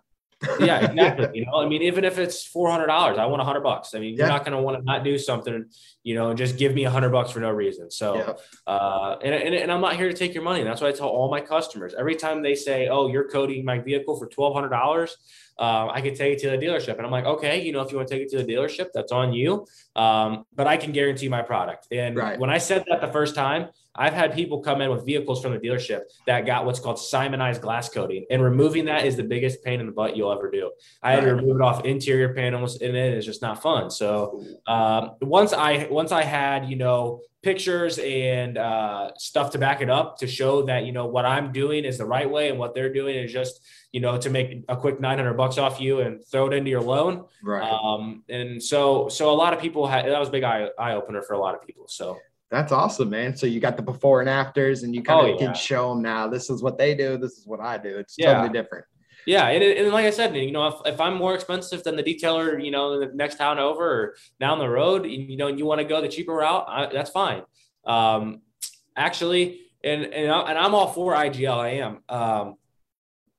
[0.60, 1.39] Yeah, exactly.
[1.39, 3.93] you know, I mean, even if it's four hundred dollars, I want a hundred bucks.
[3.93, 5.66] I mean, you're not going to want to not do something,
[6.04, 7.91] you know, and just give me a hundred bucks for no reason.
[7.91, 8.34] So, Yeah.
[8.66, 10.64] uh, and, and, and I'm not here to take your money.
[10.64, 11.93] That's why I tell all my customers.
[11.95, 15.16] Every time they say, "Oh, you're coating my vehicle for twelve hundred dollars,"
[15.62, 17.91] um, I could take it to the dealership, and I'm like, "Okay, you know, if
[17.91, 20.91] you want to take it to the dealership, that's on you." Um, but I can
[20.91, 21.88] guarantee my product.
[21.91, 22.39] And Right.
[22.39, 25.51] when I said that the first time, I've had people come in with vehicles from
[25.51, 29.64] the dealership that got what's called Simonized glass coating, and removing that is the biggest
[29.64, 30.72] pain in the butt you'll ever do.
[31.03, 33.91] I had to remove it off interior panels, and it is just not fun.
[33.91, 39.82] So um, once I once I had you know pictures and uh, stuff to back
[39.82, 42.60] it up to show that you know what I'm doing is the right way and
[42.60, 43.62] what they're doing is just
[43.92, 46.82] you know to make a quick 900 bucks off you and throw it into your
[46.82, 47.26] loan.
[47.44, 47.64] Right.
[47.68, 50.94] Um, and so so a lot of people had that was a big eye eye
[50.94, 51.88] opener for a lot of people.
[51.88, 52.18] So
[52.52, 53.36] That's awesome, man.
[53.36, 55.46] So you got the before and afters, and you kind of Oh, yeah.
[55.48, 56.28] can show them now.
[56.28, 57.18] This is what they do.
[57.18, 57.98] This is what I do.
[57.98, 58.34] It's Yeah.
[58.34, 58.86] totally different.
[59.26, 62.04] Yeah, and, and like I said, you know, if, if I'm more expensive than the
[62.04, 65.60] detailer, you know, in the next town over or down the road, you know, and
[65.60, 67.44] you want to go the cheaper route, I, that's fine.
[67.86, 68.42] Um,
[68.96, 71.58] actually, and and, I, and I'm all for IGL.
[71.58, 72.00] I am.
[72.10, 72.56] Um,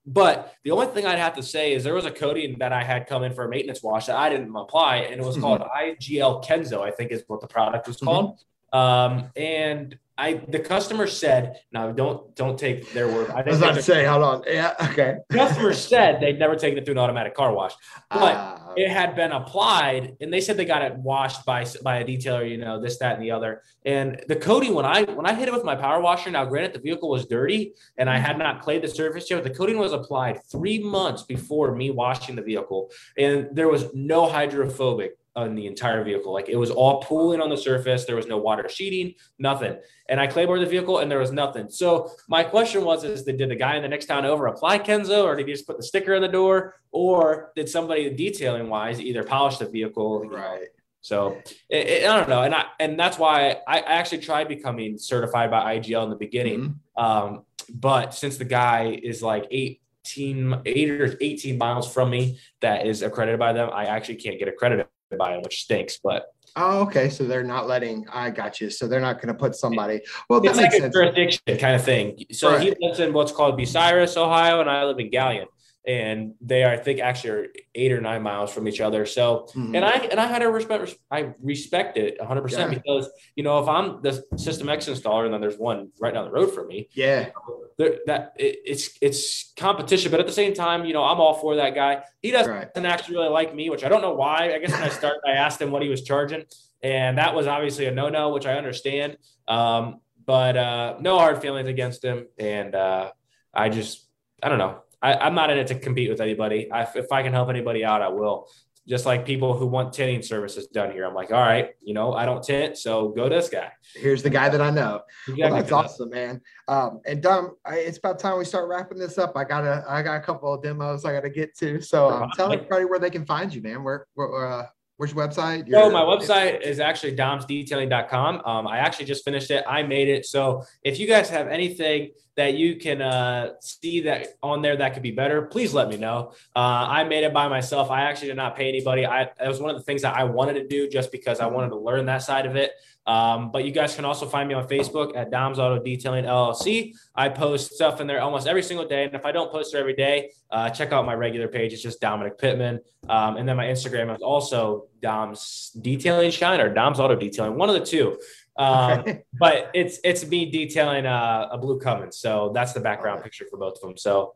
[0.05, 2.83] but the only thing I'd have to say is there was a coating that I
[2.83, 5.43] had come in for a maintenance wash that I didn't apply, and it was Mhm.
[5.43, 8.05] called IGL Kenzo, I think is what the product was Mhm.
[8.05, 8.39] called.
[8.73, 13.31] Um, and I the customer said, now don't don't take their word.
[13.31, 14.43] I I was didn't about to say, hold on.
[14.47, 14.75] Yeah.
[14.91, 15.17] Okay.
[15.33, 17.73] customer said they'd never taken it through an automatic car wash
[18.11, 21.97] But Ah, it had been applied and they said they got it washed by by
[21.99, 25.27] a detailer you know this that and the other and the coating when i when
[25.27, 28.19] i hit it with my power washer now granted the vehicle was dirty and i
[28.19, 32.35] had not clayed the surface yet the coating was applied three months before me washing
[32.37, 36.33] the vehicle and there was no hydrophobic on the entire vehicle.
[36.33, 38.05] Like it was all pooling on the surface.
[38.05, 39.77] There was no water sheeting nothing.
[40.09, 41.71] And i clayboarded the vehicle and there was nothing.
[41.71, 45.25] So my question was is did the guy in the next town over apply kenzo
[45.25, 49.01] or did he just put the sticker in the door or did somebody detailing wise
[49.01, 50.25] either polish the vehicle?
[50.29, 50.69] Right.
[51.01, 51.39] so
[51.71, 52.43] it, it- i don't know.
[52.43, 56.17] And i and that's why i, I actually tried becoming certified by igl in the
[56.17, 56.79] beginning.
[56.97, 57.03] Mhm.
[57.03, 62.87] um, but since the guy is like 18, eight or 18 miles from me that
[62.87, 64.87] is accredited by them, I actually can't get accredited
[65.19, 65.99] by them, which stinks.
[66.03, 67.09] But Oh, okay.
[67.09, 68.07] So they're not letting.
[68.13, 68.69] I got you.
[68.69, 70.03] So they're not going to put somebody.
[70.29, 70.95] Well, that it's makes like a sense.
[70.95, 72.25] jurisdiction kind of thing.
[72.33, 72.61] So Right.
[72.61, 75.47] he lives in what's called Bucyrus, Ohio, and I live in Galion.
[75.85, 79.05] And they are, I think, actually are eight or nine miles from each other.
[79.05, 79.75] So Mhm.
[79.77, 83.59] and I and I had to respect I respect it 100 percent because you know
[83.59, 86.65] if I'm the System X installer and then there's one right down the road for
[86.65, 87.31] me, yeah.
[87.79, 90.13] there, that it, it's it's competition.
[90.13, 92.05] But at the same time, you know I'm all for that guy.
[92.23, 92.69] He doesn't Right.
[92.87, 94.53] actually really like me, which I don't know why.
[94.55, 96.45] I guess when I started, I asked him what he was charging,
[96.83, 99.17] and that was obviously a no no, which I understand.
[99.49, 103.11] Um, but uh, no hard feelings against him, and uh,
[103.53, 104.07] I just
[104.41, 104.79] I don't know.
[105.03, 106.71] I, I'm not in it to compete with anybody.
[106.71, 108.49] I, if I can help anybody out, I will.
[108.89, 112.15] Just like people who want tinting services done here, I'm like, all right, you know,
[112.15, 113.71] I don't tint, so go to this guy.
[113.95, 115.03] Here's the guy that I know.
[115.39, 116.41] Well, that's awesome, man.
[116.67, 119.37] Um, and Dom, I, it's about time we start wrapping this up.
[119.37, 121.81] I got a, I got a couple of demos I got to get to.
[121.81, 123.85] So um, tell everybody where they can find you, man.
[123.85, 124.67] Where, where uh,
[124.97, 125.69] where's your website?
[125.71, 128.43] So my website is actually domsdetailing.com.
[128.45, 129.65] Um, I actually just finished it.
[129.67, 130.27] I made it.
[130.27, 134.95] So if you guys have anything that you can uh, see that on there that
[134.95, 136.33] could be better, please let me know.
[136.57, 137.91] Uh, I made it by myself.
[137.91, 139.05] I actually did not pay anybody.
[139.05, 141.47] I that was one of the things that I wanted to do just because I
[141.47, 142.73] wanted to learn that side of it.
[143.07, 146.95] Um, but you guys can also find me on Facebook at Dom's Auto Detailing LLC.
[147.15, 149.79] I post stuff in there almost every single day, and if I don't post it
[149.79, 151.73] every day, uh, check out my regular page.
[151.73, 156.73] It's just Dominic Pittman, um, and then my Instagram is also Dom's Detailing Shine or
[156.73, 158.19] Dom's Auto Detailing, one of the two.
[158.57, 159.05] Um,
[159.39, 163.57] but it's it's me detailing uh, a blue Cummins, so that's the background picture for
[163.57, 163.97] both of them.
[163.97, 164.35] So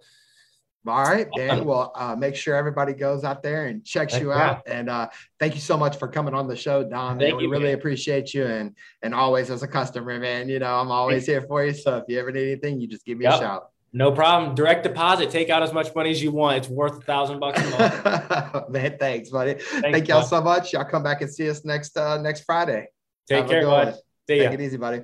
[0.88, 1.64] All right, Dan.
[1.64, 4.62] Well, uh, make sure everybody goes out there and checks Heck you out.
[4.66, 5.08] And uh,
[5.38, 7.18] thank you so much for coming on the show, Dom.
[7.18, 7.36] Thank man.
[7.36, 7.74] we you, really man.
[7.74, 8.44] appreciate you.
[8.44, 11.72] And and always as a customer, man, you know, I'm always here for you.
[11.72, 13.70] So if you ever need anything, you just give me a shout.
[13.92, 14.54] no problem.
[14.54, 15.30] Direct deposit.
[15.30, 16.58] Take out as much money as you want.
[16.58, 18.68] It's worth a thousand bucks a month.
[18.70, 19.54] man, thanks, buddy.
[19.54, 20.26] Thank y'all bud.
[20.26, 20.72] so much.
[20.72, 22.88] Y'all come back and see us next uh, next Friday.
[23.28, 23.94] Take Have care, bud.
[24.28, 24.50] See ya.
[24.50, 25.02] Take it easy, buddy.